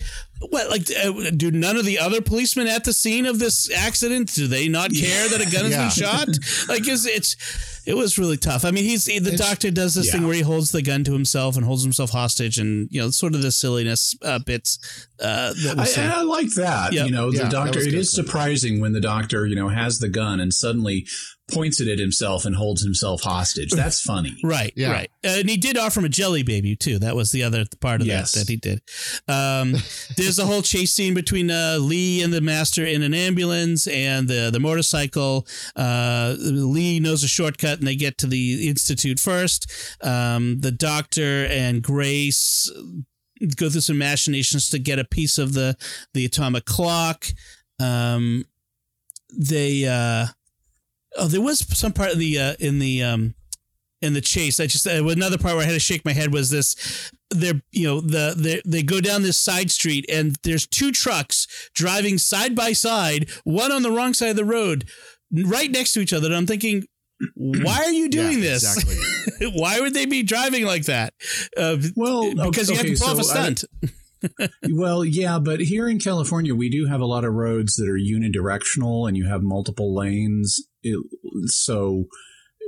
[0.49, 0.69] what?
[0.69, 4.47] Like, uh, do none of the other policemen at the scene of this accident do
[4.47, 5.81] they not care that a gun has Yeah.
[5.83, 6.27] been shot?
[6.67, 8.63] Like, it's, it's it was really tough.
[8.65, 11.13] I mean, he's the It's- doctor does this thing where he holds the gun to
[11.13, 14.79] himself and holds himself hostage, and you know, sort of the silliness uh, bits
[15.21, 16.93] uh, I, and I like that.
[16.93, 17.05] Yeah.
[17.05, 17.79] You know, the Yeah, doctor.
[17.79, 21.05] It is surprising when the doctor, you know, has the gun and suddenly
[21.51, 23.71] points it at himself and holds himself hostage.
[23.71, 24.37] That's funny.
[24.43, 24.91] Right, Yeah.
[24.91, 26.99] right, Uh, and he did offer him a jelly baby too.
[26.99, 28.31] That was the other part of Yes.
[28.33, 28.81] that that he did.
[29.27, 29.75] Um,
[30.17, 34.27] there's a whole chase scene between uh, Lee and the master in an ambulance and
[34.27, 35.47] the the motorcycle.
[35.75, 39.69] Uh, Lee knows a shortcut, and they get to the institute first.
[40.01, 42.69] Um, the doctor and Grace
[43.55, 45.75] go through some machinations to get a piece of the
[46.13, 47.25] the atomic clock.
[47.79, 48.45] Um,
[49.37, 50.27] they uh,
[51.17, 53.35] oh, there was some part of the uh, in the um,
[54.01, 54.59] in the chase.
[54.59, 57.11] I just uh, another part where I had to shake my head was this.
[57.29, 61.47] They're you know the they they go down this side street and there's two trucks
[61.73, 64.85] driving side by side, one on the wrong side of the road,
[65.31, 66.27] right next to each other.
[66.27, 66.85] And I'm thinking.
[67.35, 68.63] Why are you doing Yeah, this?
[68.77, 69.51] exactly.
[69.61, 71.13] Why would they be driving like that?
[71.55, 73.63] Uh, Well, because you have to pull off a so stunt.
[74.71, 77.97] Well, yeah, but here in California, we do have a lot of roads that are
[77.97, 80.59] unidirectional and you have multiple lanes.
[80.83, 80.99] It,
[81.45, 82.05] so,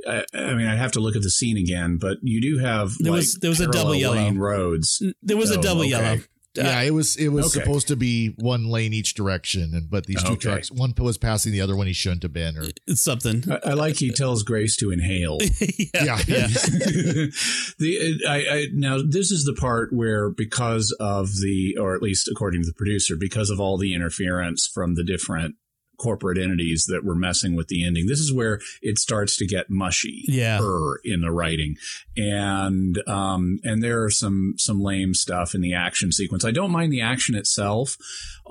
[0.08, 2.92] I, I mean, I'd have to look at the scene again, but you do have
[3.00, 4.16] There like, was- there was a double yellow.
[4.16, 5.02] lane roads.
[5.22, 5.90] There was a Oh, double okay.
[5.90, 6.18] yellow.
[6.56, 7.64] Yeah, uh, it was it was Okay.
[7.64, 10.40] supposed to be one lane each direction, and but these two Okay.
[10.52, 13.44] trucks, one was passing the other one he shouldn't have been, or It's something.
[13.52, 15.40] I, I like he tells Grace to inhale.
[15.96, 16.48] yeah, Yeah.
[17.80, 22.28] the I, I now this is the part where because of the or at least
[22.32, 25.56] according to the producer because of all the interference from the different
[26.04, 29.70] corporate entities that were messing with the ending this is where it starts to get
[29.70, 30.58] mushy Yeah.
[31.06, 31.76] in the writing
[32.18, 36.72] and um and there are some some lame stuff in the action sequence i don't
[36.72, 37.96] mind the action itself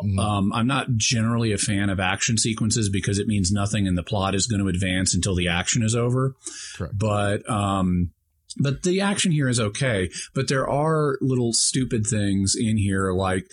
[0.03, 0.19] Mhm.
[0.19, 4.03] um, I'm not generally a fan of action sequences because it means nothing and the
[4.03, 6.35] plot is going to advance until the action is over
[6.77, 6.97] correct.
[6.99, 8.11] but um
[8.59, 13.45] but the action here is okay but there are little stupid things in here like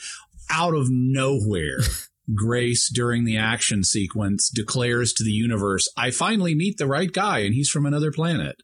[0.49, 1.79] out of nowhere
[2.35, 7.39] grace during the action sequence declares to the universe i finally meet the right guy
[7.39, 8.57] and he's from another planet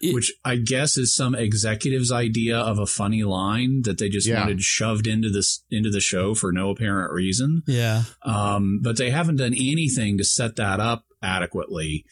[0.00, 4.26] It- which i guess is some executive's idea of a funny line that they just
[4.26, 4.40] Yeah.
[4.40, 8.04] wanted shoved into this into the show for no apparent reason Yeah.
[8.22, 12.04] um, but they haven't done anything to set that up adequately.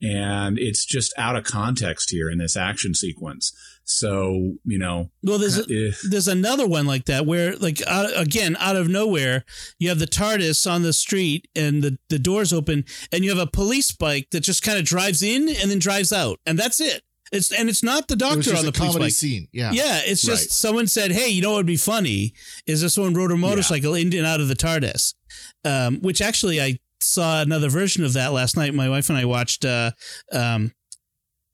[0.00, 3.52] And it's just out of context here in this action sequence.
[3.84, 8.10] So, you know, Well, there's a, eh, there's another one like that where, like, out,
[8.16, 9.44] again, out of nowhere,
[9.78, 13.38] you have the TARDIS on the street and the, the doors open, and you have
[13.38, 16.80] a police bike that just kind of drives in and then drives out, and that's
[16.80, 17.02] it.
[17.32, 19.12] It's and it's not the doctor on the a police comedy bike.
[19.14, 19.48] scene.
[19.52, 20.50] Yeah, Yeah, it's just Right.
[20.50, 22.34] someone said, "Hey, you know what would be funny
[22.66, 25.14] is if someone rode a motorcycle in and out of the TARDIS,"
[25.64, 28.74] um, which actually I saw another version of that last night.
[28.74, 29.92] My wife and I watched uh,
[30.30, 30.72] um,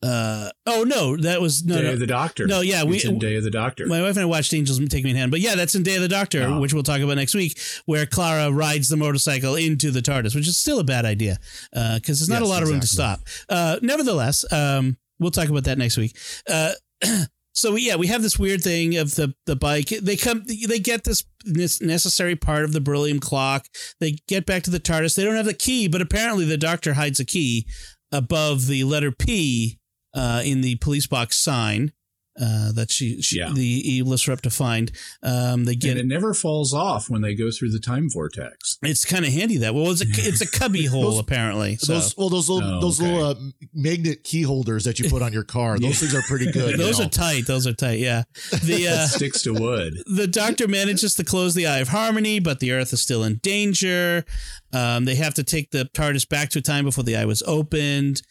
[0.01, 2.47] uh oh no that was no Day no of the Doctor.
[2.47, 3.85] no yeah we it's in Day of the Doctor.
[3.87, 6.09] my wife and I watched Angels Take Manhattan, but yeah, that's in Day of the
[6.09, 6.61] Doctor, Oh.
[6.61, 10.47] which we'll talk about next week, where Clara rides the motorcycle into the TARDIS, which
[10.47, 11.39] is still a bad idea
[11.73, 13.21] because there's not Yes, a lot of room to stop.
[13.49, 16.17] Uh, nevertheless, um, we'll talk about that next week.
[16.49, 16.73] Uh,
[17.53, 19.89] so yeah, we have this weird thing of the the bike.
[19.89, 23.67] They come, they get this this necessary part of the beryllium clock.
[23.99, 25.17] They get back to the TARDIS.
[25.17, 27.67] They don't have the key, but apparently the Doctor hides a key
[28.13, 29.78] above the letter P
[30.19, 31.93] uh, in the police box sign.
[32.41, 33.51] Uh, that she, she Yeah.
[33.53, 34.93] the evilist are up to find.
[35.25, 38.79] Um, they get and it never falls off when they go through the time vortex.
[38.81, 41.75] it's kind of handy that well it's a it's a cubby hole Those- apparently.
[41.79, 43.11] So Those well, those little Oh, those okay.
[43.13, 43.35] little uh,
[43.75, 45.79] magnet key holders that you put on your car.
[45.81, 46.71] Those things are pretty good.
[46.73, 47.07] you those know.
[47.07, 47.49] are tight.
[47.49, 47.99] Those are tight.
[47.99, 48.23] Yeah.
[48.63, 49.95] The uh, Sticks to wood.
[50.07, 53.41] the doctor manages to close the Eye of Harmony, but the Earth is still in
[53.43, 54.25] danger.
[54.73, 57.43] Um, they have to take the TARDIS back to a time before the eye was
[57.49, 58.23] opened.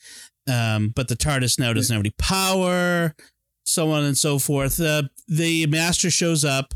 [0.50, 3.16] Um, but the TARDIS now doesn't have any power,
[3.64, 4.80] so on and so forth.
[4.80, 6.74] Uh, the Master shows up,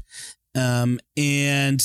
[0.56, 1.82] um, and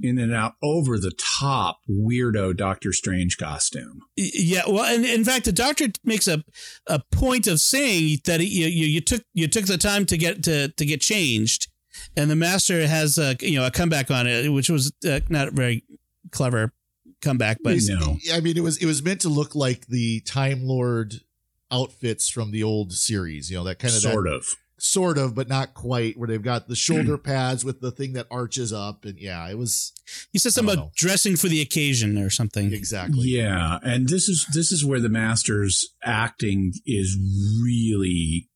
[0.00, 4.00] in and out over the top weirdo Doctor Strange costume.
[4.16, 6.44] yeah, well, and in fact, the Doctor makes a
[6.86, 10.16] a point of saying that he, you, you you took you took the time to
[10.16, 11.68] get to to get changed,
[12.16, 15.52] and the Master has a you know a comeback on it, which was uh, not
[15.52, 15.84] very
[16.30, 16.72] clever
[17.22, 18.18] comeback, but No.
[18.32, 21.14] I mean, it was it was meant to look like the Time Lord
[21.70, 23.50] outfits from the old series.
[23.50, 24.46] You know, that kind of Sort that, of.
[24.78, 26.18] sort of, but not quite.
[26.18, 29.56] Where they've got the shoulder pads with the thing that arches up, and yeah, it
[29.56, 29.92] was
[30.32, 30.90] He said something about know.
[30.96, 32.72] dressing for the occasion or something.
[32.74, 33.28] exactly.
[33.28, 37.16] Yeah, and this is this is where the master's acting is
[37.64, 38.48] really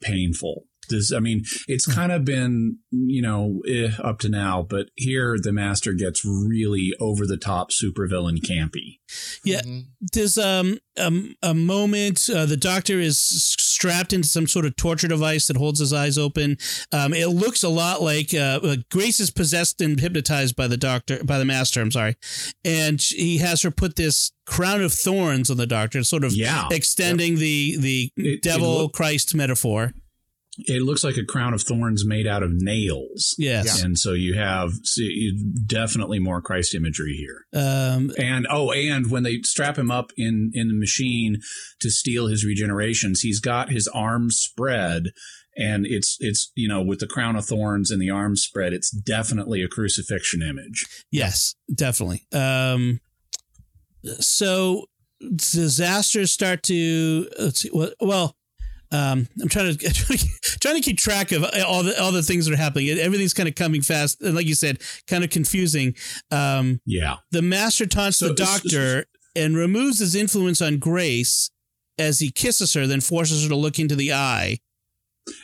[0.00, 0.64] painful.
[0.88, 5.36] This, I mean, it's kind of been you know eh, up to now, but here
[5.40, 8.98] the master gets really over the top supervillain campy.
[9.44, 9.62] Yeah.
[9.62, 9.84] Mhm.
[10.12, 12.28] There's um, um a moment.
[12.32, 16.16] Uh, the doctor is strapped into some sort of torture device that holds his eyes
[16.16, 16.56] open.
[16.92, 20.76] Um, it looks a lot like uh, uh, Grace is possessed and hypnotized by the
[20.76, 21.80] doctor, by the master.
[21.80, 22.16] I'm sorry,
[22.64, 26.68] and he has her put this crown of thorns on the doctor, sort of Yeah,
[26.70, 29.92] extending the the It- it devil look- Christ metaphor.
[30.58, 33.34] It looks like a crown of thorns made out of nails.
[33.38, 33.82] Yes.
[33.82, 35.32] And so you have see,
[35.66, 37.44] definitely more Christ imagery here.
[37.52, 41.38] Um, And oh, and when they strap him up in in the machine
[41.80, 45.10] to steal his regenerations, he's got his arms spread,
[45.56, 48.90] and it's it's you know with the crown of thorns and the arms spread, it's
[48.90, 50.84] definitely a crucifixion image.
[51.10, 52.26] Yes, definitely.
[52.32, 53.00] Um,
[54.20, 54.86] so
[55.34, 57.70] disasters start to let's see.
[57.72, 58.36] Well, well
[58.90, 59.88] um, I'm trying to
[60.60, 62.88] trying to keep track of all the all the things that are happening.
[62.90, 65.94] Everything's kind of coming fast, and like you said, kind of confusing.
[66.30, 69.06] Um, Yeah, the master taunts So the doctor
[69.36, 71.50] and removes his influence on Grace
[71.98, 74.58] as he kisses her, then forces her to look into the eye.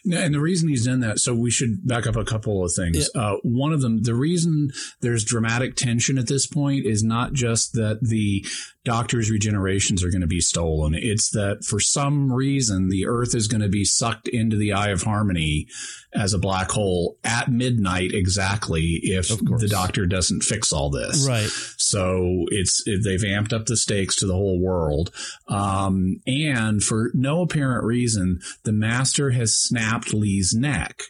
[0.04, 3.08] And the reason he's done that, so we should back up a couple of things.
[3.14, 4.70] Uh, one of them, the reason
[5.00, 8.44] there's dramatic tension at this point is not just that the
[8.84, 10.94] doctor's regenerations are going to be stolen.
[10.94, 14.90] It's that for some reason the Earth is going to be sucked into the Eye
[14.90, 15.66] of Harmony
[16.14, 21.26] as a black hole at midnight exactly if the doctor doesn't fix all this.
[21.28, 21.48] Right.
[21.76, 25.10] So it's it, they've amped up the stakes to the whole world,
[25.48, 31.02] um, and for no apparent reason, the master has snapped Lee's neck.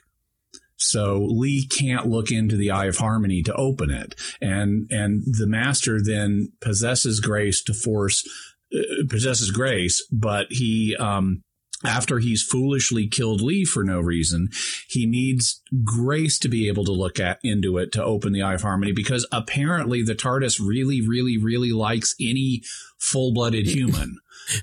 [0.80, 5.46] So Lee can't look into the Eye of Harmony to open it, and and the
[5.46, 8.26] master then possesses Grace to force
[8.74, 11.42] uh, possesses Grace, but he um,
[11.84, 14.48] after he's foolishly killed Lee for no reason,
[14.88, 18.54] he needs Grace to be able to look at into it to open the Eye
[18.54, 22.62] of Harmony because apparently the TARDIS really, really, really likes any
[22.98, 24.18] full-blooded human.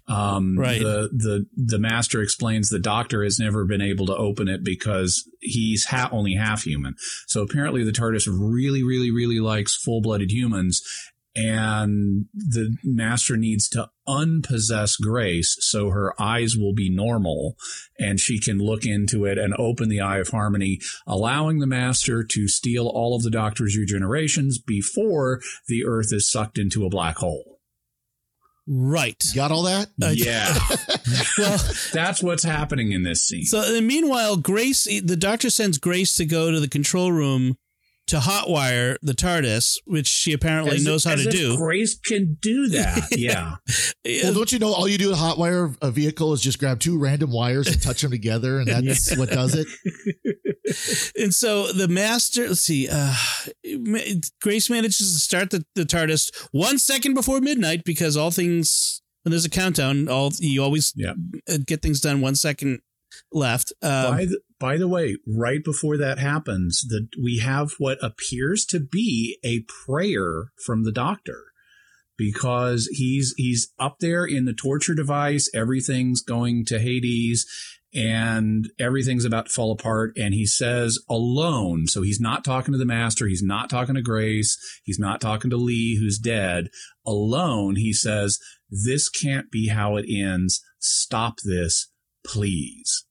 [0.07, 0.79] Um, Right.
[0.79, 5.27] The the the master explains the doctor has never been able to open it because
[5.39, 6.95] he's ha- only half human.
[7.27, 10.81] So apparently the TARDIS really, really, really likes full-blooded humans,
[11.35, 17.55] and the master needs to unpossess Grace so her eyes will be normal
[17.99, 22.23] and she can look into it and open the Eye of Harmony, allowing the master
[22.23, 27.17] to steal all of the doctor's regenerations before the Earth is sucked into a black
[27.17, 27.56] hole.
[28.67, 29.23] Right.
[29.33, 29.87] Got all that?
[30.01, 30.53] Uh, Yeah,
[31.37, 31.57] Well,
[31.93, 33.45] that's what's happening in this scene.
[33.45, 37.57] So meanwhile, Grace, the doctor sends Grace to go to the control room
[38.07, 41.57] to hotwire the TARDIS, which she apparently As knows if- how as to if do.
[41.57, 43.07] Grace can do that.
[43.17, 43.55] yeah.
[44.23, 46.97] Well, don't you know all you do with hotwire a vehicle is just grab two
[46.97, 49.67] random wires and touch them together, and that's what does it.
[51.17, 53.13] and so the master, let's see, uh,
[54.41, 59.31] Grace manages to start the, the TARDIS one second before midnight because all things when
[59.31, 61.13] there's a countdown, all you always Yeah.
[61.49, 62.79] uh, get things done one second
[63.31, 63.73] left.
[63.81, 68.65] Um, by the by the way, right before that happens, that we have what appears
[68.65, 71.43] to be a prayer from the doctor.
[72.17, 77.45] Because he's he's up there in the torture device, everything's going to Hades,
[77.93, 80.13] and everything's about to fall apart.
[80.17, 81.87] And he says alone.
[81.87, 83.27] So he's not talking to the master.
[83.27, 84.57] He's not talking to Grace.
[84.83, 86.69] He's not talking to Lee, who's dead.
[87.05, 88.39] Alone, he says,
[88.69, 90.61] This can't be how it ends.
[90.79, 91.89] Stop this,
[92.27, 93.05] please.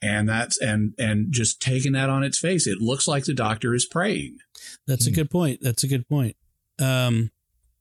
[0.00, 3.72] And that's, and, and just taking that on its face, it looks like the doctor
[3.74, 4.38] is praying.
[4.86, 5.14] That's a Hmm.
[5.14, 5.60] good point.
[5.62, 6.36] That's a good point.
[6.80, 7.30] Um,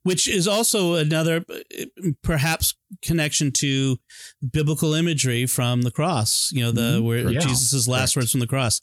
[0.04, 1.44] which is also another
[2.24, 2.74] perhaps
[3.04, 3.98] connection to
[4.52, 6.50] biblical imagery from the cross.
[6.52, 7.04] You know, the Mhm.
[7.04, 7.40] where Yeah.
[7.40, 8.82] Jesus' last words from the cross.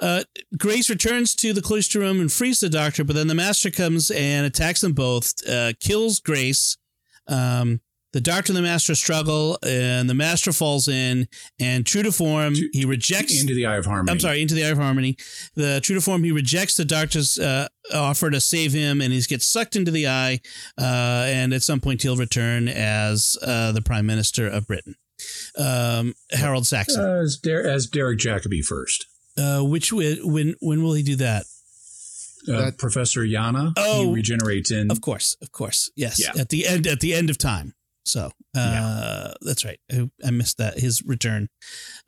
[0.00, 0.24] Uh,
[0.56, 4.10] Grace returns to the cloister room and frees the doctor, but then the master comes
[4.10, 6.76] and attacks them both, uh, kills Grace.
[7.28, 7.80] Um,
[8.12, 11.28] the doctor and the master struggle, and the master falls in.
[11.60, 14.12] And true to form, To- he rejects Into the eye of harmony.
[14.12, 15.16] I'm sorry, into the eye of harmony.
[15.54, 19.20] The true to form, he rejects the doctor's uh, offer to save him, and he
[19.22, 20.40] gets sucked into the eye.
[20.78, 24.94] Uh, and at some point, he'll return as uh, the prime minister of Britain,
[25.58, 27.04] um, Harold Saxon.
[27.04, 29.06] As, Der- as Derek Jacobi first.
[29.36, 31.44] Uh, which wi- when when will he do that?
[32.48, 34.90] Uh, That- Professor Yana, Oh, he regenerates in.
[34.90, 36.18] Of course, of course, yes.
[36.20, 36.40] Yeah.
[36.40, 37.74] At the end, at the end of time.
[38.08, 39.78] So uh, that's right.
[39.92, 41.48] I, I missed that his return.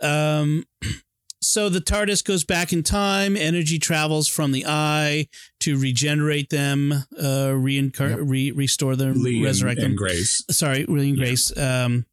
[0.00, 0.64] Um,
[1.42, 3.36] so the TARDIS goes back in time.
[3.36, 5.26] Energy travels from the eye
[5.60, 8.18] to regenerate them, uh, reincar- Yep.
[8.22, 9.96] re- restore them, Lee resurrect and, them.
[9.96, 10.42] Grace.
[10.50, 11.24] Sorry, William Yeah.
[11.24, 11.56] Grace.
[11.56, 12.06] Um,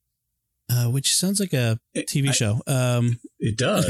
[0.70, 2.62] uh, which sounds like a TV I- show.
[2.68, 3.88] Um, It does.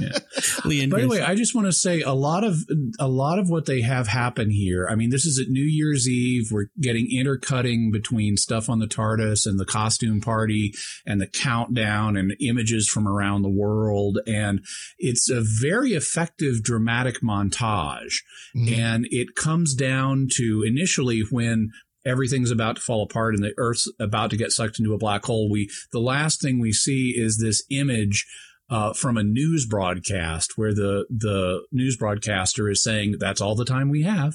[0.00, 0.18] Yeah.
[0.64, 2.56] Lee and By the way, I just want to say a lot of
[2.98, 4.88] a lot of what they have happen here.
[4.90, 6.48] I mean, this is at New Year's Eve.
[6.50, 10.72] We're getting intercutting between stuff on the TARDIS and the costume party
[11.06, 14.64] and the countdown and images from around the world, and
[14.98, 18.14] it's a very effective dramatic montage.
[18.56, 18.78] Mhm.
[18.78, 21.70] And it comes down to initially when
[22.08, 25.24] everything's about to fall apart and the earth's about to get sucked into a black
[25.24, 28.26] hole we the last thing we see is this image
[28.70, 33.64] uh, from a news broadcast where the the news broadcaster is saying that's all the
[33.64, 34.34] time we have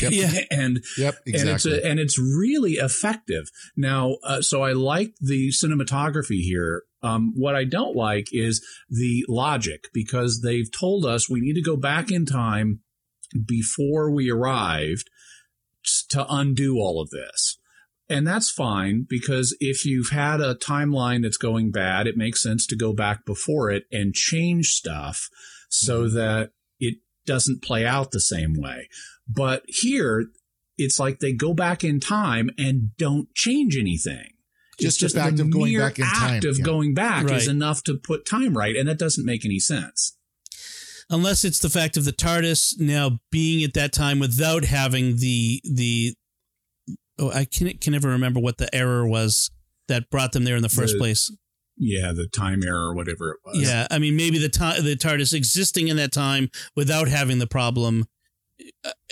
[0.00, 0.46] Yep.
[0.50, 1.82] And Yep, and it's exactly.
[1.82, 3.50] a, and it's really effective.
[3.76, 6.82] Now, uh, so I like the cinematography here.
[7.02, 11.62] Um, what I don't like is the logic because they've told us we need to
[11.62, 12.80] go back in time
[13.46, 15.08] before we arrived
[16.10, 17.58] to undo all of this.
[18.10, 22.66] And that's fine because if you've had a timeline that's going bad, it makes sense
[22.68, 25.28] to go back before it and change stuff
[25.68, 26.16] so mm-hmm.
[26.16, 28.88] that it doesn't play out the same way.
[29.28, 30.26] But here,
[30.78, 34.32] it's like they go back in time and don't change anything.
[34.80, 36.64] Just It's the fact of going mere back in time, act of yeah.
[36.64, 37.36] going back Right.
[37.36, 40.16] is enough to put time right, and that doesn't make any sense.
[41.10, 45.60] Unless it's the fact of the TARDIS now being at that time without having the
[45.64, 46.14] the
[47.18, 49.50] oh I can can never remember what the error was
[49.88, 51.30] that brought them there in the first The- place.
[51.80, 53.62] Yeah, the time error or whatever it was.
[53.62, 57.46] Yeah, I mean maybe the ti- the TARDIS existing in that time without having the
[57.46, 58.06] problem.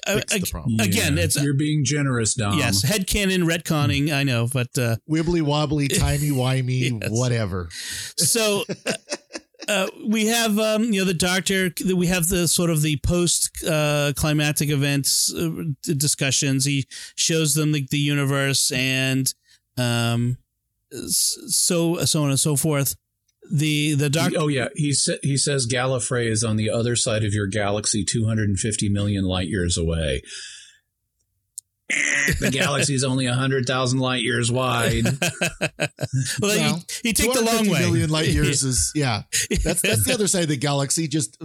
[0.04, 0.80] Uh, Fix the problem.
[0.80, 2.58] Again, it's you're being generous, Dom.
[2.58, 4.12] yes, headcanon retconning.
[4.12, 7.10] I know, but uh, Wibbly wobbly, timey wimey, Yes.
[7.12, 7.68] whatever.
[8.16, 8.64] so
[9.68, 13.64] uh, we have um, you know the doctor we have the sort of the post
[13.64, 15.50] uh, climatic events uh,
[15.82, 16.64] discussions.
[16.64, 16.86] He
[17.16, 19.32] shows them the, the universe and
[19.78, 20.38] um
[21.08, 22.96] so so on and so forth.
[23.50, 27.24] The the doctor Oh yeah, he sa- he says Gallifrey is on the other side
[27.24, 30.22] of your galaxy, 250 million light years away.
[32.40, 35.04] the galaxy is only 100,000 light years wide.
[35.04, 35.88] well,
[36.40, 39.22] Well, he, he take the long way million light years is yeah.
[39.62, 41.36] That's that's the other side of the galaxy, just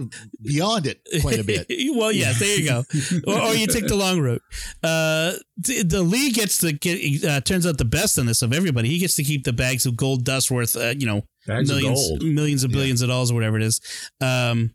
[0.42, 1.66] beyond it quite a bit.
[1.94, 2.84] well, yeah, there you go.
[3.26, 4.42] or, or you take the long route.
[4.82, 7.24] Uh, the, the Lee gets to get.
[7.24, 8.88] Uh, turns out the best in this of everybody.
[8.88, 10.76] He gets to keep the bags of gold dust worth.
[10.76, 12.22] Uh, you know, Bags millions, of gold.
[12.34, 12.76] millions of Yeah.
[12.78, 13.80] billions of dollars, or whatever it is.
[14.20, 14.74] Um,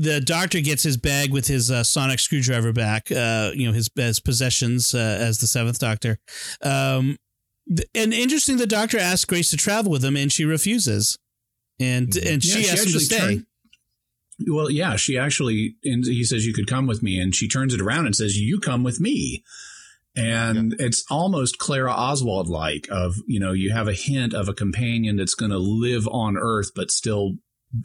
[0.00, 3.10] the doctor gets his bag with his uh, sonic screwdriver back.
[3.10, 6.18] Uh, you know, his, his possessions uh, as the seventh Doctor.
[6.62, 7.16] Um,
[7.68, 11.18] th- and interesting, the Doctor asks Grace to travel with him, and she refuses.
[11.80, 12.32] And Mhm.
[12.34, 13.18] and Yeah, she she asks him to actually stay.
[13.18, 13.46] turned-
[14.46, 17.18] Well, yeah, she actually, and he says, you could come with me.
[17.18, 19.42] And she turns it around and says, you come with me.
[20.14, 24.54] And it's almost Clara Oswald like of, you know, you have a hint of a
[24.54, 27.34] companion that's going to live on Earth, but still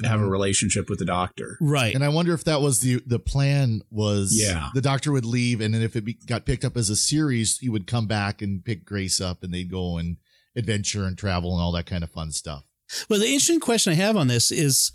[0.06, 1.57] have a relationship with the doctor.
[1.62, 1.94] right.
[1.94, 4.70] And I wonder if that was the the plan was Yeah.
[4.74, 7.57] the doctor would leave and then if it be, got picked up as a series,
[7.57, 10.18] he would come back and pick Grace up and they'd go and
[10.56, 12.64] adventure and travel and all that kind of fun stuff.
[13.10, 14.91] Well, the interesting question I have on this is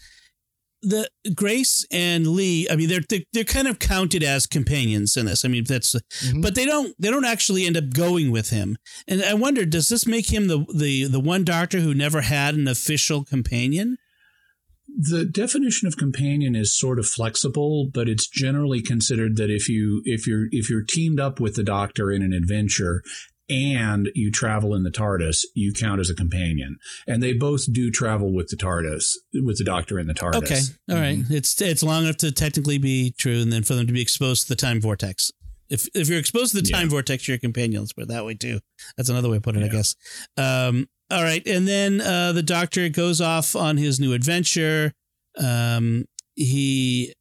[0.81, 2.69] the Grace and Lee.
[2.71, 5.45] I mean, they're they're, they're kind of counted as companions in this.
[5.45, 6.41] I mean, that's Mm-hmm.
[6.41, 8.77] but they don't they don't actually end up going with him.
[9.09, 12.55] And I wonder, does this make him the the the one Doctor who never had
[12.55, 13.99] an official companion?
[14.97, 20.03] The definition of companion is sort of flexible, but it's generally considered that if you
[20.05, 23.03] if you're if you're teamed up with the doctor in an adventure
[23.51, 26.77] and you travel in the TARDIS, you count as a companion.
[27.07, 30.37] And they both do travel with the TARDIS, with the doctor in the TARDIS.
[30.37, 30.61] Okay,
[30.91, 31.19] all right.
[31.31, 34.43] It's it's long enough to technically be true, and then for them to be exposed
[34.43, 35.31] to the time vortex.
[35.69, 37.83] If if you're exposed to the time vortex, you're a companion.
[37.83, 38.61] Let's put it that way too.
[38.97, 39.95] That's another way to put it, I guess.
[40.37, 44.93] Um, all right, and then uh, the doctor goes off on his new adventure.
[45.39, 46.05] Um,
[46.35, 47.15] he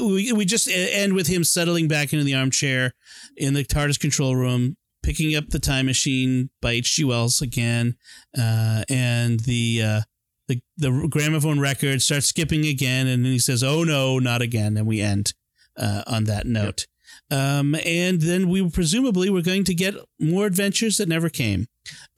[0.00, 2.92] we we just end with him settling back into the armchair
[3.36, 7.04] in the TARDIS control room, picking up the time machine by H.G.
[7.04, 7.96] Wells again,
[8.38, 9.82] uh, and the.
[9.82, 10.00] Uh,
[10.48, 14.76] the, the gramophone record starts skipping again, and then he says, "Oh no, not again!"
[14.76, 15.34] And we end
[15.78, 16.88] uh, on that note.
[17.32, 21.66] Um, and then we presumably we're going to get more adventures that never came,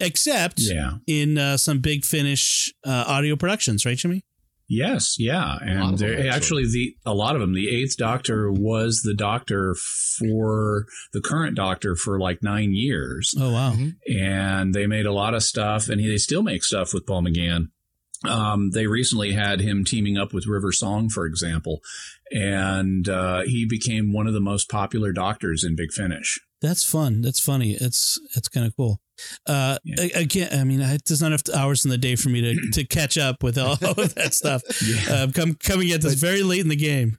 [0.00, 0.94] except Yeah.
[1.06, 4.22] in uh, some Big Finish uh, audio productions, right, Jimmy?
[4.66, 7.52] Yes, yeah, and them, there- actually, the a lot of them.
[7.54, 9.76] The Eighth Doctor was the Doctor
[10.18, 13.34] for the current Doctor for like nine years.
[13.38, 13.76] Oh wow!
[14.08, 17.68] and they made a lot of stuff, and they still make stuff with Paul McGann.
[18.26, 21.80] Um, they recently had him teaming up with River Song, for example,
[22.30, 26.40] and uh, he became one of the most popular doctors in Big Finish.
[26.60, 27.20] That's fun.
[27.20, 27.72] That's funny.
[27.72, 29.00] It's it's kind of cool.
[29.46, 32.40] Uh, a- again, I mean, I- there's not enough hours in the day for me
[32.40, 34.62] to, to catch up with all of that stuff.
[35.10, 37.18] Uh, come coming at this very late in the game.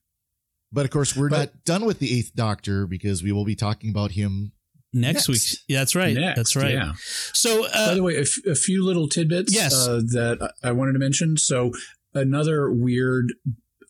[0.71, 3.91] But of course, we're not done with the Eighth Doctor because we will be talking
[3.91, 4.51] about him
[4.95, 5.41] Next, week.
[5.67, 6.15] Yeah, that's right.
[6.15, 6.73] Next, that's right.
[6.73, 6.93] yeah.
[7.33, 9.73] So, uh, By the way, a, f- a few little tidbits Yes.
[9.75, 11.37] uh, that I wanted to mention.
[11.37, 11.71] So,
[12.13, 13.33] another weird,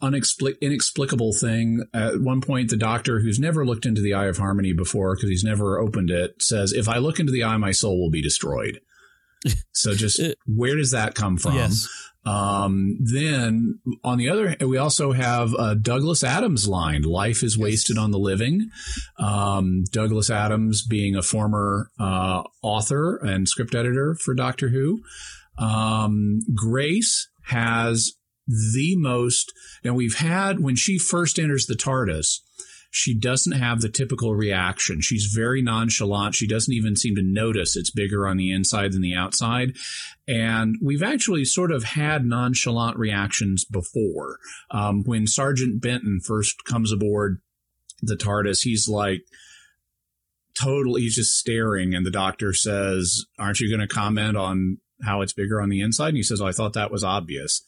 [0.02, 1.84] unexplic- inexplicable thing.
[1.94, 5.30] At one point, the doctor, who's never looked into the Eye of Harmony before because
[5.30, 8.22] he's never opened it, says, If I look into the eye, my soul will be
[8.22, 8.80] destroyed.
[9.72, 11.56] so, just where does that come from?
[11.56, 11.88] Yes.
[12.26, 18.12] Um, then on the other we also have Douglas Adams line, life is wasted on
[18.12, 18.70] the living.
[19.20, 25.04] Um, Douglas Adams being a former, uh, author and script editor for Doctor Who.
[25.58, 28.14] Um, Grace has
[28.48, 29.54] the most,
[29.84, 32.42] and we've had when she first enters the TARDIS,
[32.96, 35.02] she doesn't have the typical reaction.
[35.02, 36.34] She's very nonchalant.
[36.34, 39.76] She doesn't even seem to notice it's bigger on the inside than the outside.
[40.30, 44.40] And we've actually sort of had nonchalant reactions before.
[44.72, 47.42] Um, when Sergeant Benton first comes aboard
[48.02, 49.24] the TARDIS, he's like,
[50.58, 51.94] totally, he's just staring.
[51.94, 55.82] And the doctor says, Aren't you going to comment on how it's bigger on the
[55.82, 56.10] inside?
[56.10, 57.62] And he says, oh, I thought that was obvious.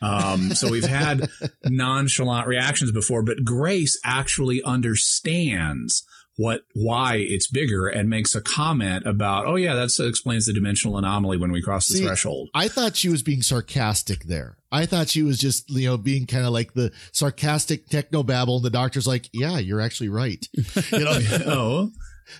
[0.00, 1.28] Um, so we've had
[1.64, 6.04] nonchalant reactions before, but Grace actually understands
[6.38, 10.96] what why it's bigger and makes a comment about, oh yeah, that explains the dimensional
[10.96, 12.48] anomaly when we cross the See, threshold.
[12.54, 14.56] I thought she was being sarcastic there.
[14.70, 18.56] I thought she was just, you know, being kind of like the sarcastic techno babble.
[18.56, 20.46] And the doctor's like, yeah, you're actually right.
[20.92, 21.90] You know, oh,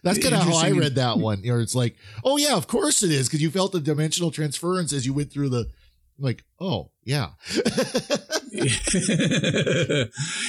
[0.05, 1.42] that's kind of how I read that one.
[1.42, 3.28] You know, it's like, oh yeah, of course it is.
[3.28, 5.66] Cause you felt the dimensional transference as you went through the,
[6.19, 7.28] like, oh yeah.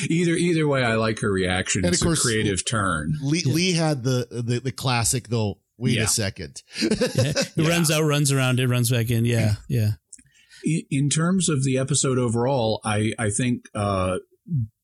[0.10, 1.80] either either way, I like her reaction.
[1.80, 3.14] And of It's course, a creative turn.
[3.22, 5.60] Lee, Lee had the, the, the classic though.
[5.78, 6.04] Wait Yeah.
[6.04, 6.62] a second.
[6.82, 9.24] It runs out, runs around, it runs back in.
[9.24, 9.91] Yeah, yeah.
[10.66, 14.18] in, in terms of the episode overall, I I think uh,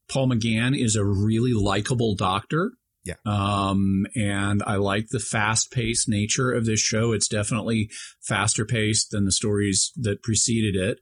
[0.09, 2.71] Paul McGann is a really likable doctor.
[3.05, 3.15] Yeah.
[3.25, 7.11] Um, and I like the fast paced nature of this show.
[7.11, 7.89] It's definitely
[8.21, 10.99] faster paced than the stories that preceded it.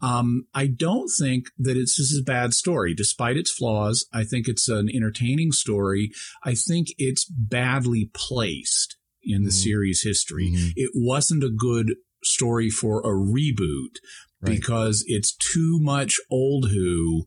[0.00, 4.06] Um, I don't think that it's just a bad story, despite its flaws.
[4.12, 6.12] I think it's an entertaining story.
[6.44, 9.62] I think it's badly placed in the Mhm.
[9.62, 10.50] series history.
[10.50, 10.72] Mhm.
[10.76, 13.96] It wasn't a good story for a reboot
[14.40, 14.56] Right.
[14.56, 17.26] because it's too much old Who.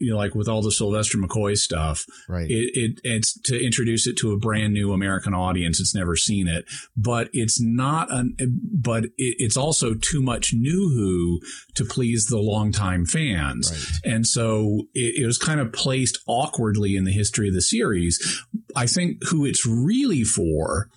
[0.00, 2.48] You know, like with all the Sylvester McCoy stuff, Right.
[2.48, 6.46] it, it it's to introduce it to a brand new American audience that's never seen
[6.46, 6.64] it.
[6.96, 8.36] But it's not an.
[8.72, 11.40] But it, it's also too much new Who
[11.74, 13.70] to please the longtime fans,
[14.04, 14.12] Right.
[14.14, 18.42] and so it, it was kind of placed awkwardly in the history of the series.
[18.76, 20.90] I think who it's really for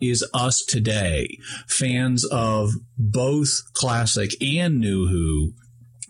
[0.00, 5.54] is us today, fans of both classic and new Who.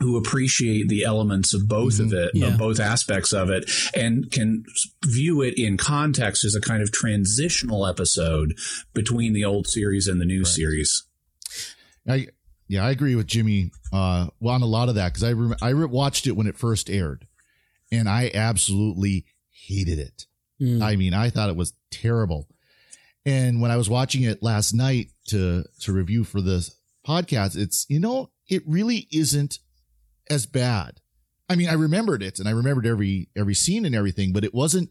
[0.01, 2.07] Who appreciate the elements of both mm-hmm.
[2.07, 2.49] of it, yeah.
[2.49, 4.65] of both aspects of it, and can
[5.05, 8.55] view it in context as a kind of transitional episode
[8.93, 10.47] between the old series and the new right.
[10.47, 11.05] series.
[12.09, 12.29] I
[12.67, 15.57] yeah, I agree with Jimmy uh, well, on a lot of that because I rem-
[15.63, 17.27] I re- watched it when it first aired,
[17.93, 20.27] and I absolutely hated it.
[20.61, 20.83] Mm.
[20.83, 22.49] I mean, I thought it was terrible.
[23.27, 26.77] And when I was watching it last night to to review for this
[27.07, 29.59] podcast, it's you know it really isn't
[30.31, 31.01] as bad.
[31.49, 34.55] I mean, I remembered it and I remembered every every scene and everything, but it
[34.55, 34.91] wasn't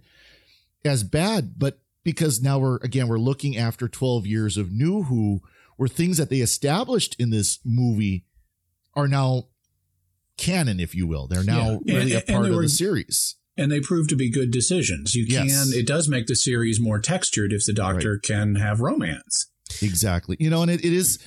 [0.86, 1.58] as bad.
[1.58, 5.42] But because now we're again we're looking after 12 years of New Who,
[5.78, 8.26] where things that they established in this movie
[8.96, 9.48] are now
[10.38, 11.28] canon, if you will.
[11.28, 11.96] They're now yeah.
[11.96, 13.36] really and, a part of were, the series.
[13.58, 15.16] And they prove to be good decisions.
[15.16, 15.72] You can yes.
[15.74, 18.22] it does make the series more textured if the doctor right.
[18.22, 19.50] can have romance.
[19.82, 20.38] Exactly.
[20.40, 21.20] You know, and it, it is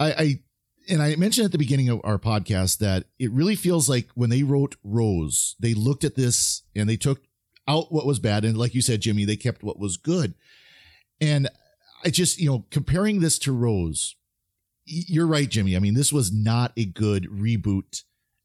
[0.00, 0.40] I, I
[0.88, 4.30] and I mentioned at the beginning of our podcast that it really feels like when
[4.30, 7.22] they wrote Rose, they looked at this and they took
[7.68, 8.44] out what was bad.
[8.44, 10.34] And like you said, Jimmy, they kept what was good.
[11.20, 11.48] And
[12.04, 14.16] I just, you know, comparing this to Rose,
[14.84, 15.76] you're right, Jimmy.
[15.76, 18.02] I mean, this was not a good reboot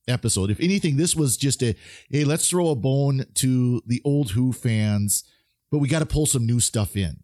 [0.07, 0.51] episode.
[0.51, 1.75] If anything, this was just a,
[2.09, 5.23] hey, let's throw a bone to the old Who fans,
[5.71, 7.23] but we got to pull some new stuff in.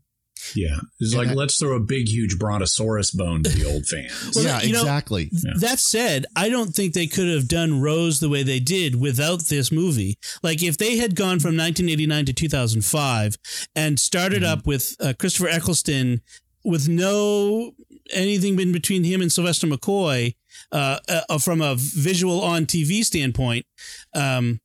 [0.56, 0.78] Yeah.
[1.00, 4.34] It's like, let's throw a big, huge brontosaurus bone to the old fans.
[4.36, 5.30] well, yeah, exactly.
[5.32, 9.00] Know, that said, I don't think they could have done Rose the way they did
[9.00, 10.18] without this movie.
[10.42, 13.38] Like, if they had gone from 1989 to 2005
[13.76, 14.52] and started mm-hmm.
[14.52, 16.22] up with uh, Christopher Eccleston
[16.64, 17.74] with no
[18.12, 20.36] anything in between him and Sylvester McCoy
[20.72, 21.00] uh,
[21.30, 23.66] uh, from a visual on TV standpoint,
[24.14, 24.60] um,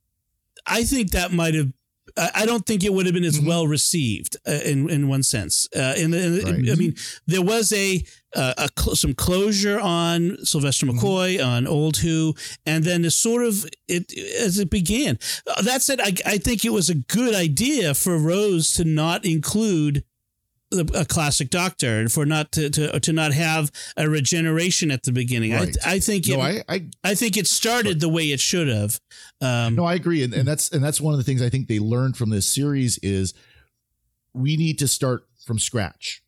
[0.65, 1.71] I think that might have
[2.35, 3.47] I don't think it would have been as mm-hmm.
[3.47, 5.67] well received uh, in in one sense.
[5.75, 6.71] Uh, in, in, right.
[6.71, 6.95] I mean,
[7.27, 8.03] there was a,
[8.35, 10.99] uh, a cl- some closure on Sylvester mm-hmm.
[10.99, 11.47] McCoy mm-hmm.
[11.47, 12.35] on Old Who,
[12.65, 15.17] and then it sort of it as it began.
[15.47, 19.25] Uh, that said, I, I think it was a good idea for Rose to not
[19.25, 20.03] include
[20.71, 25.11] a classic doctor and for not to, to to not have a regeneration at the
[25.11, 25.53] beginning.
[25.53, 25.75] Right.
[25.85, 28.67] I, I think it, no, I, I, I think it started the way it should
[28.67, 28.99] have.
[29.41, 31.67] Um, no, I agree, and, and that's and that's one of the things I think
[31.67, 33.33] they learned from this series is
[34.33, 36.21] we need to start from scratch.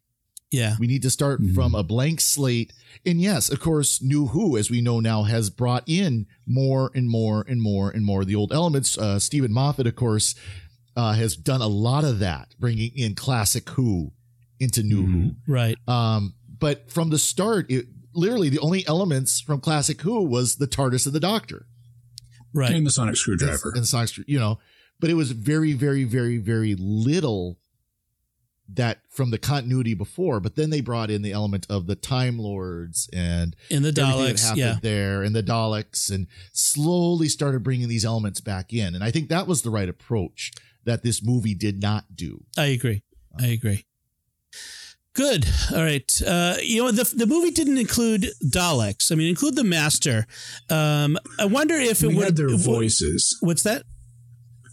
[0.50, 1.54] Yeah, we need to start mm-hmm.
[1.54, 2.74] from a blank slate.
[3.06, 7.10] And yes, of course, New Who, as we know now, has brought in more and
[7.10, 8.98] more and more and more of the old elements.
[8.98, 10.36] Uh, Steven Moffat, of course,
[10.98, 14.12] uh, has done a lot of that, bringing in classic Who
[14.62, 15.22] into New mm-hmm.
[15.22, 15.32] Who.
[15.48, 15.76] Right.
[15.88, 20.68] Um, but from the start, it literally the only elements from Classic Who was the
[20.68, 21.66] TARDIS and the Doctor.
[22.54, 22.72] Right.
[22.72, 23.72] And the sonic screwdriver.
[23.74, 24.60] And the sonic you know,
[25.00, 27.58] but it was very, very, very, very little
[28.74, 32.38] that from the continuity before, but then they brought in the element of the Time
[32.38, 38.06] Lords and in the Daleks, yeah, there and the Daleks, and slowly started bringing these
[38.06, 38.96] elements back in.
[38.96, 40.52] And I think that was the right approach
[40.86, 42.46] that this movie did not do.
[42.58, 43.04] I agree.
[43.38, 43.86] I agree.
[45.14, 45.46] Good.
[45.74, 46.10] All right.
[46.26, 49.12] Uh, you know, the, the movie didn't include Daleks.
[49.12, 50.26] I mean, include the Master.
[50.70, 52.26] Um, I wonder if it we would.
[52.26, 53.38] had their voices.
[53.42, 53.84] What's that?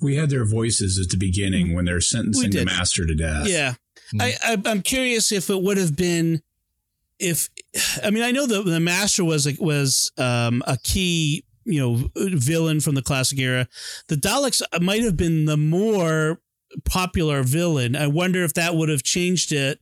[0.00, 3.48] We had their voices at the beginning when they're sentencing the Master to death.
[3.48, 3.74] Yeah.
[4.14, 4.22] Mm.
[4.22, 6.40] I, I, I'm curious if it would have been.
[7.18, 7.48] If
[8.04, 12.08] I mean, I know the the Master was a, was um, a key you know
[12.14, 13.66] villain from the classic era.
[14.06, 16.40] The Daleks might have been the more
[16.84, 17.96] popular villain.
[17.96, 19.80] I wonder if that would have changed it,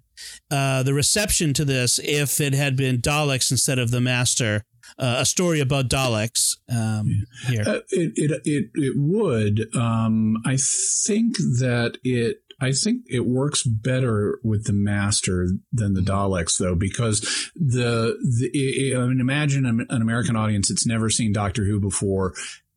[0.50, 4.64] uh, the reception to this, if it had been Daleks instead of the Master.
[4.98, 7.64] Uh, a story about Daleks um, here.
[7.66, 9.74] Uh, it, it it it would.
[9.74, 12.42] Um, I think that it.
[12.58, 17.20] I think it works better with the master than the Daleks, though, because
[17.54, 22.32] the, the I mean, imagine an American audience that's never seen Doctor Who before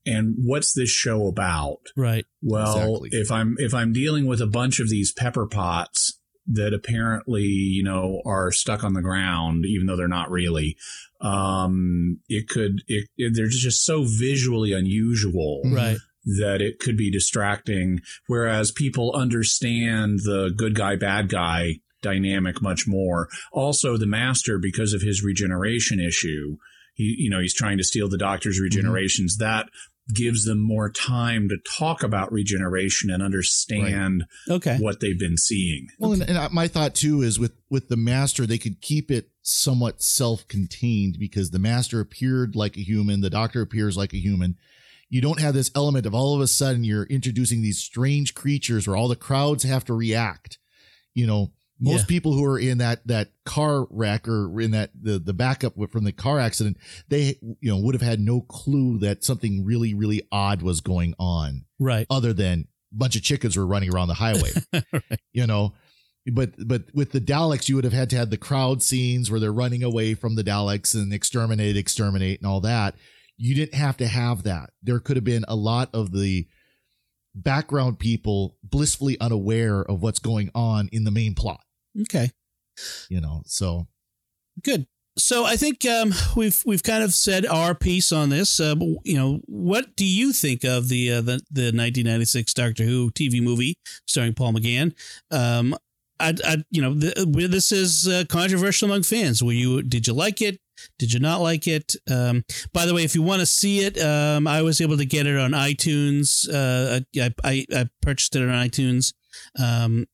[0.06, 1.80] and what's this show about?
[1.96, 2.26] Right.
[2.42, 3.10] Well, exactly.
[3.14, 6.19] if I'm if I'm dealing with a bunch of these pepper pots
[6.50, 10.78] that apparently you know are stuck on the ground, even though they're not really,
[11.22, 15.98] um, it could it, it they're just so visually unusual, right?
[16.40, 18.02] That it could be distracting.
[18.28, 23.28] Whereas people understand the good guy, bad guy dynamic much more.
[23.52, 26.58] Also, the master because of his regeneration issue
[27.00, 28.78] he, you know, he's trying to steal the doctor's mm-hmm.
[28.78, 29.38] regenerations.
[29.38, 29.44] Mm-hmm.
[29.44, 29.70] That
[30.14, 34.56] gives them more time to talk about regeneration and understand right.
[34.56, 34.78] okay.
[34.80, 35.88] what they've been seeing.
[36.00, 39.30] Well, and, and, my thought too is with with the master, they could keep it
[39.42, 44.58] somewhat self-contained because the master appeared like a human, the doctor appears like a human.
[45.10, 48.88] You don't have this element of all of a sudden you're introducing these strange creatures
[48.88, 50.60] where all the crowds have to react.
[51.16, 52.06] You know, Most Yeah.
[52.08, 56.04] people who are in that that car wreck or in that the the backup from
[56.04, 56.78] the car accident,
[57.08, 61.14] they you know would have had no clue that something really really odd was going
[61.18, 62.06] on, Right.
[62.10, 64.52] other than a bunch of chickens were running around the highway.
[65.34, 65.74] You know,
[66.34, 69.40] but but with the Daleks, you would have had to have the crowd scenes where
[69.40, 72.96] they're running away from the Daleks and exterminate, exterminate, and all that.
[73.38, 74.72] You didn't have to have that.
[74.84, 76.46] There could have been a lot of the
[77.36, 81.62] background people blissfully unaware of what's going on in the main plot.
[82.02, 82.32] Okay.
[83.10, 83.88] You know, so
[84.64, 84.88] Good.
[85.18, 88.60] So I think um, we've we've kind of said our piece on this.
[88.60, 93.12] Uh, you know, what do you think of the uh, the the 1996 Doctor Who
[93.12, 94.94] TV movie starring Paul McGann?
[95.32, 95.76] Um,
[96.20, 99.44] I, I you know, the, this is uh, controversial among fans.
[99.44, 100.60] Were you did you like it?
[100.98, 101.96] Did you not like it?
[102.10, 105.06] Um, by the way, if you want to see it, um, I was able to
[105.06, 106.48] get it on iTunes.
[106.48, 109.14] Uh, I, I I purchased it on iTunes.
[109.62, 110.08] Um,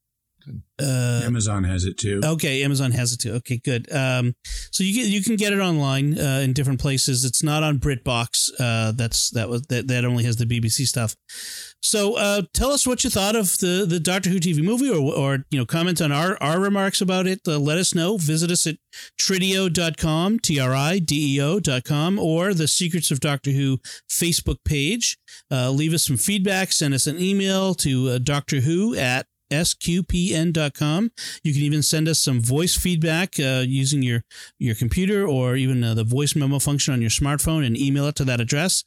[0.82, 2.20] uh, Amazon has it too.
[2.24, 3.34] Okay, Amazon has it too.
[3.36, 3.92] Okay, good.
[3.94, 4.36] Um,
[4.72, 7.24] so you can you can get it online uh, in different places.
[7.24, 8.52] It's not on BritBox.
[8.60, 11.16] Uh, that's that was that, that only has the BBC stuff.
[11.82, 15.14] So uh, tell us what you thought of the the Doctor Who TV movie, or
[15.14, 17.40] or you know comment on our our remarks about it.
[17.48, 18.18] Uh, let us know.
[18.18, 18.76] Visit us at
[19.20, 23.80] trideo.com, t r i d e o dot com, or the Secrets of Doctor Who
[24.10, 25.18] Facebook page.
[25.50, 26.74] Uh, leave us some feedback.
[26.74, 31.12] Send us an email to uh, Doctor Who at sqpn.com.
[31.44, 34.24] You can even send us some voice feedback uh, using your,
[34.58, 38.16] your computer or even uh, the voice memo function on your smartphone and email it
[38.16, 38.84] to that address.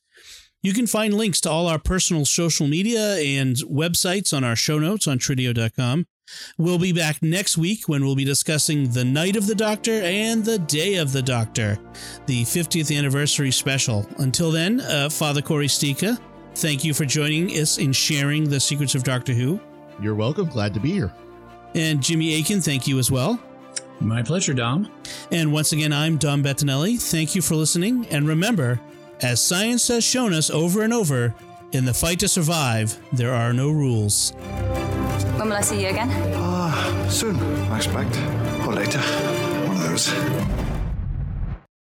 [0.63, 4.79] You can find links to all our personal social media and websites on our show
[4.79, 6.07] notes on trideo.com.
[6.59, 10.45] We'll be back next week when we'll be discussing the Night of the Doctor and
[10.45, 11.79] the Day of the Doctor,
[12.27, 14.07] the 50th anniversary special.
[14.19, 16.19] Until then, uh, Father Cory Sticha,
[16.55, 19.61] thank you for joining us in sharing the secrets of Doctor Who.
[20.01, 20.49] You're welcome.
[20.49, 21.13] Glad to be here.
[21.75, 23.39] And Jimmy Akin, thank you as well.
[24.01, 24.91] My pleasure, Dom.
[25.31, 27.01] And once again, I'm Dom Bettinelli.
[27.01, 28.07] Thank you for listening.
[28.07, 28.81] And remember,
[29.21, 31.35] as science has shown us over and over,
[31.73, 34.33] in the fight to survive, there are no rules.
[35.37, 36.09] When will I see you again?
[36.37, 37.39] Ah, soon,
[37.71, 38.17] I expect.
[38.67, 39.01] Or later.
[39.67, 40.58] One of those.